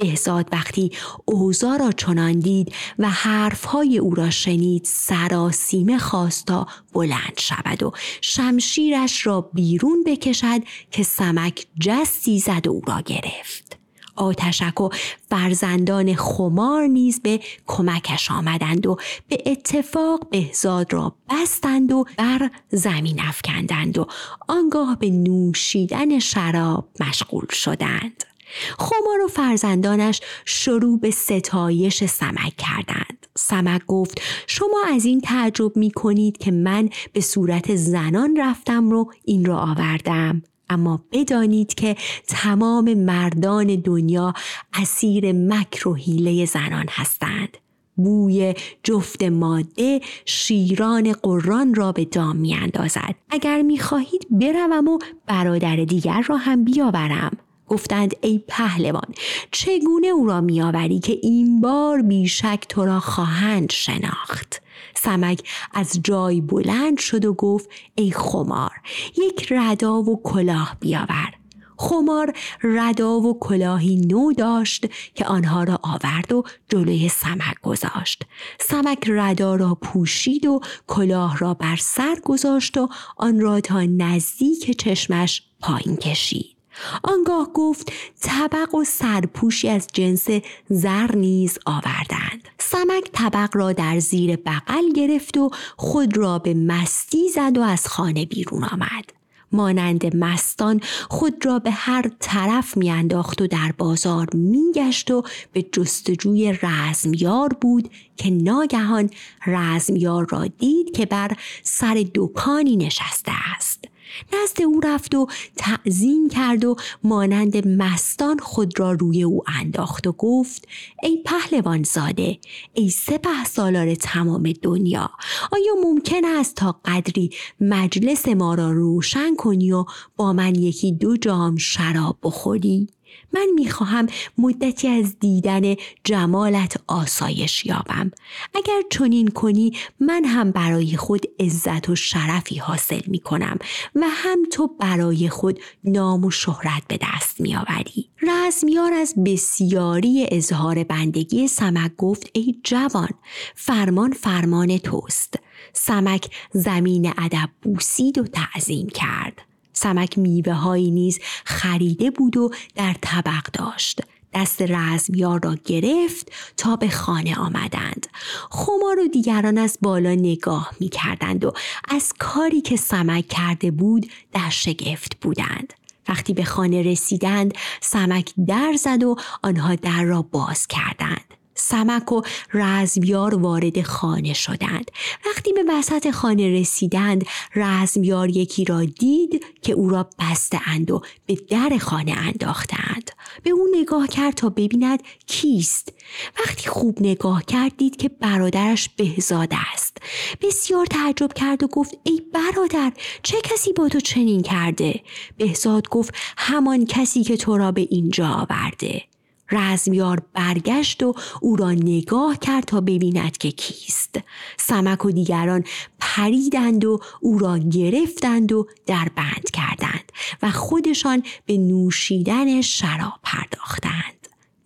بهزاد 0.00 0.48
وقتی 0.52 0.92
اوزا 1.24 1.76
را 1.76 1.92
چنان 1.92 2.38
دید 2.38 2.74
و 2.98 3.10
حرفهای 3.10 3.98
او 3.98 4.14
را 4.14 4.30
شنید 4.30 4.84
سراسیمه 4.84 5.98
خواستا 5.98 6.66
بلند 6.92 7.38
شود 7.38 7.82
و 7.82 7.92
شمشیرش 8.20 9.26
را 9.26 9.40
بیرون 9.40 10.04
بکشد 10.06 10.60
که 10.90 11.02
سمک 11.02 11.66
جستی 11.80 12.38
زد 12.38 12.66
و 12.66 12.70
او 12.70 12.82
را 12.86 13.00
گرفت. 13.00 13.80
آتشک 14.16 14.80
و 14.80 14.88
فرزندان 15.30 16.14
خمار 16.14 16.86
نیز 16.86 17.20
به 17.22 17.40
کمکش 17.66 18.30
آمدند 18.30 18.86
و 18.86 18.96
به 19.28 19.42
اتفاق 19.46 20.28
بهزاد 20.30 20.92
را 20.92 21.14
بستند 21.30 21.92
و 21.92 22.04
بر 22.16 22.50
زمین 22.70 23.20
افکندند 23.20 23.98
و 23.98 24.06
آنگاه 24.48 24.98
به 24.98 25.10
نوشیدن 25.10 26.18
شراب 26.18 26.88
مشغول 27.00 27.46
شدند. 27.50 28.29
خمار 28.78 29.20
و 29.24 29.28
فرزندانش 29.28 30.20
شروع 30.44 31.00
به 31.00 31.10
ستایش 31.10 32.04
سمک 32.04 32.56
کردند. 32.56 33.26
سمک 33.36 33.86
گفت 33.86 34.20
شما 34.46 34.84
از 34.94 35.04
این 35.04 35.20
تعجب 35.20 35.76
می 35.76 35.90
کنید 35.90 36.38
که 36.38 36.50
من 36.50 36.88
به 37.12 37.20
صورت 37.20 37.76
زنان 37.76 38.36
رفتم 38.36 38.90
رو 38.90 39.12
این 39.24 39.44
را 39.44 39.58
آوردم. 39.58 40.42
اما 40.70 41.04
بدانید 41.12 41.74
که 41.74 41.96
تمام 42.28 42.94
مردان 42.94 43.76
دنیا 43.76 44.34
اسیر 44.74 45.32
مکر 45.32 45.88
و 45.88 45.94
حیله 45.94 46.44
زنان 46.44 46.86
هستند. 46.90 47.56
بوی 47.96 48.54
جفت 48.82 49.22
ماده 49.22 50.00
شیران 50.24 51.12
قران 51.12 51.74
را 51.74 51.92
به 51.92 52.04
دام 52.04 52.36
می 52.36 52.54
اندازد. 52.54 53.14
اگر 53.30 53.62
می 53.62 53.78
خواهید 53.78 54.26
بروم 54.30 54.88
و 54.88 54.98
برادر 55.26 55.76
دیگر 55.76 56.22
را 56.28 56.36
هم 56.36 56.64
بیاورم. 56.64 57.36
گفتند 57.70 58.14
ای 58.20 58.40
پهلوان 58.48 59.14
چگونه 59.50 60.06
او 60.06 60.26
را 60.26 60.40
میآوری 60.40 61.00
که 61.00 61.18
این 61.22 61.60
بار 61.60 62.02
بیشک 62.02 62.64
تو 62.68 62.84
را 62.84 63.00
خواهند 63.00 63.72
شناخت؟ 63.72 64.62
سمک 64.94 65.48
از 65.72 66.00
جای 66.04 66.40
بلند 66.40 66.98
شد 66.98 67.24
و 67.24 67.34
گفت 67.34 67.68
ای 67.94 68.10
خمار 68.10 68.72
یک 69.16 69.52
ردا 69.52 70.02
و 70.02 70.22
کلاه 70.22 70.76
بیاور. 70.80 71.34
خمار 71.76 72.32
ردا 72.62 73.20
و 73.20 73.38
کلاهی 73.38 73.96
نو 73.96 74.32
داشت 74.32 74.86
که 75.14 75.24
آنها 75.24 75.64
را 75.64 75.78
آورد 75.82 76.32
و 76.32 76.44
جلوی 76.68 77.08
سمک 77.08 77.60
گذاشت. 77.62 78.22
سمک 78.60 79.04
ردا 79.08 79.54
را 79.54 79.74
پوشید 79.74 80.46
و 80.46 80.60
کلاه 80.86 81.38
را 81.38 81.54
بر 81.54 81.76
سر 81.76 82.16
گذاشت 82.24 82.76
و 82.76 82.88
آن 83.16 83.40
را 83.40 83.60
تا 83.60 83.82
نزدیک 83.82 84.78
چشمش 84.78 85.42
پایین 85.60 85.96
کشید. 85.96 86.59
آنگاه 87.02 87.50
گفت 87.54 87.92
طبق 88.20 88.74
و 88.74 88.84
سرپوشی 88.84 89.68
از 89.68 89.86
جنس 89.92 90.26
زر 90.68 91.16
نیز 91.16 91.58
آوردند. 91.66 92.48
سمک 92.58 93.10
طبق 93.12 93.48
را 93.52 93.72
در 93.72 93.98
زیر 93.98 94.36
بغل 94.36 94.92
گرفت 94.92 95.36
و 95.36 95.50
خود 95.76 96.16
را 96.16 96.38
به 96.38 96.54
مستی 96.54 97.28
زد 97.28 97.58
و 97.58 97.62
از 97.62 97.86
خانه 97.86 98.26
بیرون 98.26 98.64
آمد. 98.64 99.20
مانند 99.52 100.16
مستان 100.16 100.80
خود 101.08 101.46
را 101.46 101.58
به 101.58 101.70
هر 101.70 102.10
طرف 102.20 102.76
میانداخت 102.76 103.42
و 103.42 103.46
در 103.46 103.72
بازار 103.78 104.28
میگشت 104.34 105.10
و 105.10 105.22
به 105.52 105.62
جستجوی 105.62 106.58
رزمیار 106.62 107.48
بود 107.60 107.90
که 108.16 108.30
ناگهان 108.30 109.10
رزمیار 109.46 110.26
را 110.30 110.46
دید 110.46 110.96
که 110.96 111.06
بر 111.06 111.36
سر 111.62 112.04
دکانی 112.14 112.76
نشسته 112.76 113.32
است. 113.56 113.84
نزد 114.32 114.62
او 114.62 114.80
رفت 114.80 115.14
و 115.14 115.26
تعظیم 115.56 116.28
کرد 116.28 116.64
و 116.64 116.76
مانند 117.04 117.68
مستان 117.68 118.38
خود 118.38 118.80
را 118.80 118.92
روی 118.92 119.22
او 119.22 119.42
انداخت 119.60 120.06
و 120.06 120.12
گفت 120.12 120.68
ای 121.02 121.22
پهلوان 121.24 121.82
زاده 121.82 122.38
ای 122.74 122.90
سپه 122.90 123.44
سالار 123.46 123.94
تمام 123.94 124.52
دنیا 124.62 125.10
آیا 125.52 125.72
ممکن 125.84 126.24
است 126.24 126.54
تا 126.54 126.80
قدری 126.84 127.30
مجلس 127.60 128.28
ما 128.28 128.54
را 128.54 128.72
روشن 128.72 129.36
کنی 129.36 129.72
و 129.72 129.84
با 130.16 130.32
من 130.32 130.54
یکی 130.54 130.92
دو 130.92 131.16
جام 131.16 131.56
شراب 131.56 132.18
بخوری؟ 132.22 132.88
من 133.32 133.46
می‌خواهم 133.54 134.06
مدتی 134.38 134.88
از 134.88 135.18
دیدن 135.18 135.74
جمالت 136.04 136.76
آسایش 136.86 137.66
یابم. 137.66 138.10
اگر 138.54 138.80
چنین 138.90 139.28
کنی 139.28 139.76
من 140.00 140.24
هم 140.24 140.50
برای 140.50 140.96
خود 140.96 141.26
عزت 141.40 141.88
و 141.88 141.96
شرفی 141.96 142.58
حاصل 142.58 143.00
می 143.06 143.18
کنم 143.18 143.58
و 143.94 144.02
هم 144.08 144.38
تو 144.52 144.66
برای 144.66 145.28
خود 145.28 145.60
نام 145.84 146.24
و 146.24 146.30
شهرت 146.30 146.82
به 146.88 146.98
دست 147.02 147.40
می 147.40 147.56
آوری. 147.56 148.08
رزمیار 148.22 148.92
از 148.92 149.14
بسیاری 149.26 150.26
اظهار 150.30 150.84
بندگی 150.84 151.48
سمک 151.48 151.96
گفت 151.96 152.30
ای 152.32 152.54
جوان 152.64 153.10
فرمان 153.54 154.12
فرمان 154.12 154.78
توست. 154.78 155.38
سمک 155.72 156.30
زمین 156.52 157.12
ادب 157.18 157.50
بوسید 157.62 158.18
و 158.18 158.24
تعظیم 158.24 158.88
کرد. 158.88 159.49
سمک 159.82 160.18
میوه 160.18 160.52
هایی 160.52 160.90
نیز 160.90 161.18
خریده 161.44 162.10
بود 162.10 162.36
و 162.36 162.50
در 162.74 162.96
طبق 163.00 163.42
داشت. 163.52 164.00
دست 164.34 164.62
رزمیار 164.62 165.40
را 165.44 165.54
گرفت 165.64 166.32
تا 166.56 166.76
به 166.76 166.88
خانه 166.88 167.38
آمدند. 167.38 168.06
خمار 168.50 168.98
و 169.04 169.08
دیگران 169.08 169.58
از 169.58 169.78
بالا 169.82 170.14
نگاه 170.14 170.70
می 170.80 170.88
کردند 170.88 171.44
و 171.44 171.52
از 171.88 172.12
کاری 172.18 172.60
که 172.60 172.76
سمک 172.76 173.28
کرده 173.28 173.70
بود 173.70 174.10
در 174.32 174.50
شگفت 174.50 175.20
بودند. 175.20 175.72
وقتی 176.08 176.34
به 176.34 176.44
خانه 176.44 176.82
رسیدند 176.82 177.54
سمک 177.80 178.32
در 178.46 178.72
زد 178.78 179.02
و 179.02 179.16
آنها 179.42 179.74
در 179.74 180.02
را 180.02 180.22
باز 180.22 180.66
کردند. 180.66 181.39
سمک 181.54 182.12
و 182.12 182.22
رزمیار 182.54 183.34
وارد 183.34 183.82
خانه 183.82 184.32
شدند. 184.32 184.90
وقتی 185.26 185.52
به 185.52 185.64
وسط 185.68 186.10
خانه 186.10 186.60
رسیدند 186.60 187.26
رزمیار 187.54 188.28
یکی 188.28 188.64
را 188.64 188.84
دید 188.84 189.44
که 189.62 189.72
او 189.72 189.88
را 189.88 190.10
بسته 190.18 190.60
اند 190.66 190.90
و 190.90 191.02
به 191.26 191.34
در 191.34 191.78
خانه 191.78 192.12
انداختند. 192.12 193.10
به 193.42 193.50
او 193.50 193.68
نگاه 193.74 194.08
کرد 194.08 194.34
تا 194.34 194.48
ببیند 194.48 195.02
کیست. 195.26 195.92
وقتی 196.38 196.68
خوب 196.68 196.98
نگاه 197.00 197.44
کرد 197.44 197.76
دید 197.76 197.96
که 197.96 198.08
برادرش 198.08 198.88
بهزاد 198.96 199.52
است. 199.72 199.96
بسیار 200.42 200.86
تعجب 200.86 201.32
کرد 201.32 201.62
و 201.62 201.66
گفت 201.66 201.98
ای 202.02 202.22
برادر 202.32 202.92
چه 203.22 203.36
کسی 203.44 203.72
با 203.72 203.88
تو 203.88 204.00
چنین 204.00 204.42
کرده؟ 204.42 205.00
بهزاد 205.36 205.88
گفت 205.88 206.14
همان 206.36 206.86
کسی 206.86 207.24
که 207.24 207.36
تو 207.36 207.56
را 207.56 207.72
به 207.72 207.86
اینجا 207.90 208.28
آورده. 208.28 209.09
رزمیار 209.52 210.22
برگشت 210.34 211.02
و 211.02 211.14
او 211.40 211.56
را 211.56 211.70
نگاه 211.70 212.38
کرد 212.38 212.64
تا 212.64 212.80
ببیند 212.80 213.38
که 213.38 213.50
کیست. 213.50 214.20
سمک 214.58 215.04
و 215.04 215.10
دیگران 215.10 215.64
پریدند 216.00 216.84
و 216.84 217.00
او 217.20 217.38
را 217.38 217.58
گرفتند 217.58 218.52
و 218.52 218.66
در 218.86 219.08
بند 219.16 219.50
کردند 219.52 220.12
و 220.42 220.50
خودشان 220.50 221.22
به 221.46 221.56
نوشیدن 221.56 222.60
شراب 222.60 223.20
پرداختند. 223.22 224.19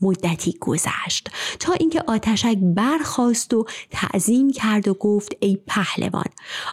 مدتی 0.04 0.56
گذشت 0.60 1.30
تا 1.60 1.72
اینکه 1.72 2.02
آتشک 2.06 2.58
برخاست 2.58 3.54
و 3.54 3.66
تعظیم 3.90 4.52
کرد 4.52 4.88
و 4.88 4.94
گفت 4.94 5.36
ای 5.40 5.58
پهلوان 5.66 6.24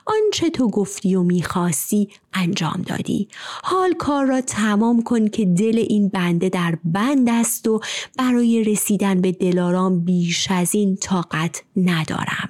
آنچه 0.06 0.50
تو 0.50 0.70
گفتی 0.70 1.16
و 1.16 1.24
می‌خواستی 1.24 2.10
انجام 2.34 2.84
دادی. 2.88 3.28
حال 3.64 3.94
کار 3.94 4.26
را 4.26 4.42
تمام 4.42 5.04
کن 5.04 5.28
که 5.28 5.46
دل 5.46 5.86
این 5.90 6.08
بنده 6.08 6.50
در 6.50 6.78
بند 6.84 7.30
است 7.30 7.68
و 7.68 7.80
برای 8.18 8.64
رسیدن 8.64 9.22
به 9.22 9.32
دلارام 9.32 10.00
بیش 10.00 10.48
از 10.52 10.76
این 10.76 10.96
طاقت 10.96 11.64
ندارم. 11.76 12.50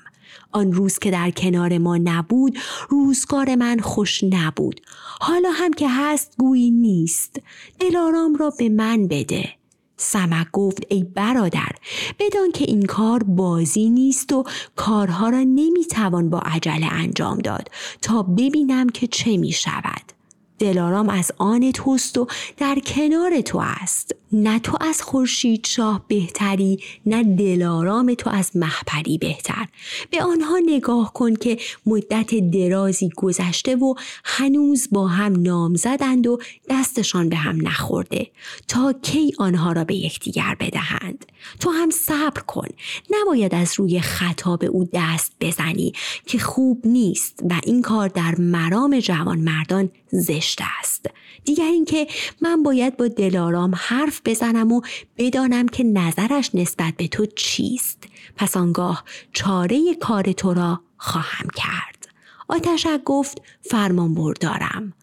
آن 0.52 0.74
روز 0.74 1.00
که 1.00 1.12
در 1.12 1.32
کنار 1.32 1.78
ما 1.78 1.98
نبود 1.98 2.58
روزگار 2.90 3.56
من 3.56 3.80
خوش 3.80 4.24
نبود. 4.24 4.82
حالا 5.20 5.50
هم 5.52 5.74
که 5.74 5.88
هست 5.90 6.34
گویی 6.38 6.72
نیست. 6.72 7.42
دلارام 7.80 8.36
را 8.36 8.50
به 8.50 8.70
من 8.70 9.08
بده. 9.08 9.61
سمک 10.02 10.48
گفت 10.52 10.84
ای 10.90 11.04
برادر 11.04 11.72
بدان 12.20 12.52
که 12.52 12.66
این 12.66 12.86
کار 12.86 13.24
بازی 13.24 13.90
نیست 13.90 14.34
و 14.34 14.44
کارها 14.76 15.30
را 15.30 15.40
نمی‌توان 15.40 16.30
با 16.30 16.40
عجله 16.40 16.94
انجام 16.94 17.38
داد 17.38 17.72
تا 18.02 18.24
ببینم 18.24 18.90
که 18.90 19.08
چه 19.08 19.38
می 19.38 19.52
شود. 19.52 20.21
دلارام 20.62 21.10
از 21.10 21.32
آن 21.38 21.72
توست 21.72 22.18
و 22.18 22.28
در 22.58 22.78
کنار 22.86 23.42
تو 23.42 23.60
است. 23.62 24.16
نه 24.32 24.60
تو 24.60 24.78
از 24.82 25.02
خورشید 25.02 25.66
شاه 25.66 26.06
بهتری 26.08 26.80
نه 27.06 27.24
دلارام 27.24 28.14
تو 28.14 28.30
از 28.30 28.52
محپری 28.56 29.18
بهتر. 29.18 29.68
به 30.10 30.24
آنها 30.24 30.60
نگاه 30.66 31.14
کن 31.14 31.36
که 31.36 31.58
مدت 31.86 32.52
درازی 32.52 33.10
گذشته 33.16 33.76
و 33.76 33.94
هنوز 34.24 34.88
با 34.92 35.08
هم 35.08 35.42
نام 35.42 35.76
زدند 35.76 36.28
و 36.28 36.40
دستشان 36.70 37.30
به 37.30 37.36
هم 37.36 37.68
نخورده. 37.68 38.28
تا 38.68 38.94
کی 38.94 39.34
آنها 39.40 39.72
را 39.72 39.84
به 39.84 39.96
یکدیگر 39.96 40.56
بدهند؟ 40.60 41.26
تو 41.60 41.70
هم 41.70 41.90
صبر 41.90 42.42
کن. 42.42 42.68
نباید 43.10 43.56
از 43.56 43.74
روی 43.78 44.00
خطا 44.00 44.58
به 44.58 44.68
او 44.68 44.90
دست 44.94 45.32
بزنی 45.42 45.94
که 46.26 46.40
خوب 46.40 46.82
نیست 46.86 47.40
و 47.50 47.54
این 47.64 47.82
کار 47.82 48.08
در 48.08 48.36
مرام 48.40 49.00
جوان 49.00 49.40
مردان 49.40 49.90
زشت 50.12 50.60
است. 50.80 51.06
دیگر 51.46 51.64
اینکه 51.64 52.08
من 52.42 52.64
باید 52.64 52.98
با 52.98 53.08
دلارام 53.08 53.76
حرف 53.76 54.22
بزنم 54.26 54.72
و 54.72 54.82
بدانم 55.18 55.68
که 55.68 55.84
نظرش 55.84 56.50
نسبت 56.54 56.94
به 56.98 57.08
تو 57.08 57.26
چیست. 57.26 58.04
پس 58.36 58.58
آنگاه 58.58 59.04
چاره 59.34 59.96
کار 59.96 60.32
تو 60.32 60.54
را 60.54 60.82
خواهم 60.98 61.48
کرد. 61.56 62.08
آتشک 62.48 63.04
گفت 63.06 63.42
فرمان 63.62 64.14
بردارم. 64.16 64.94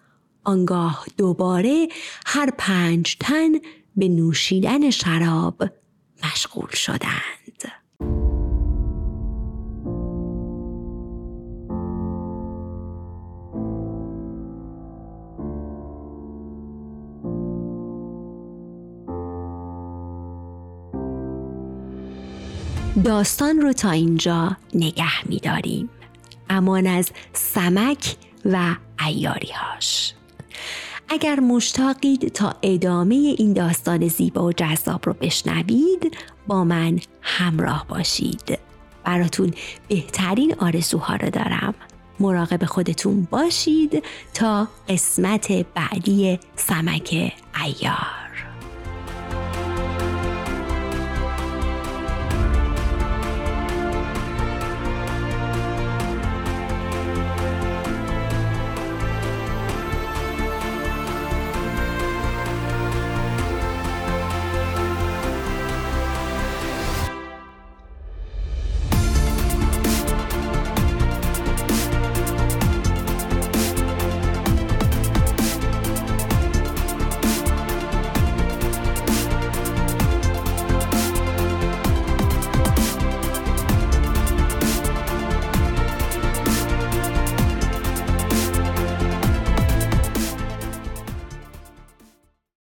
آنگاه 0.45 1.07
دوباره 1.17 1.89
هر 2.27 2.51
پنج 2.59 3.17
تن 3.21 3.53
به 3.97 4.09
نوشیدن 4.09 4.91
شراب 4.91 5.65
مشغول 6.25 6.71
شدند. 6.71 7.38
داستان 23.09 23.61
رو 23.61 23.73
تا 23.73 23.91
اینجا 23.91 24.57
نگه 24.75 25.29
میداریم. 25.29 25.91
امان 26.51 26.87
از 26.87 27.11
سمک 27.33 28.17
و 28.45 28.75
ایاریهاش 29.07 30.15
اگر 31.09 31.41
مشتاقید 31.41 32.29
تا 32.29 32.55
ادامه 32.63 33.15
این 33.15 33.53
داستان 33.53 34.09
زیبا 34.09 34.45
و 34.45 34.53
جذاب 34.53 35.01
رو 35.05 35.13
بشنوید 35.13 36.17
با 36.47 36.65
من 36.65 37.01
همراه 37.23 37.87
باشید. 37.89 38.59
براتون 39.05 39.55
بهترین 39.89 40.55
آرزوها 40.59 41.17
رو 41.17 41.31
دارم. 41.31 41.75
مراقب 42.21 42.65
خودتون 42.65 43.29
باشید 43.31 44.05
تا 44.35 44.69
قسمت 44.89 45.53
بعدی 45.53 46.39
سمک 46.57 47.33
ایار 47.65 48.28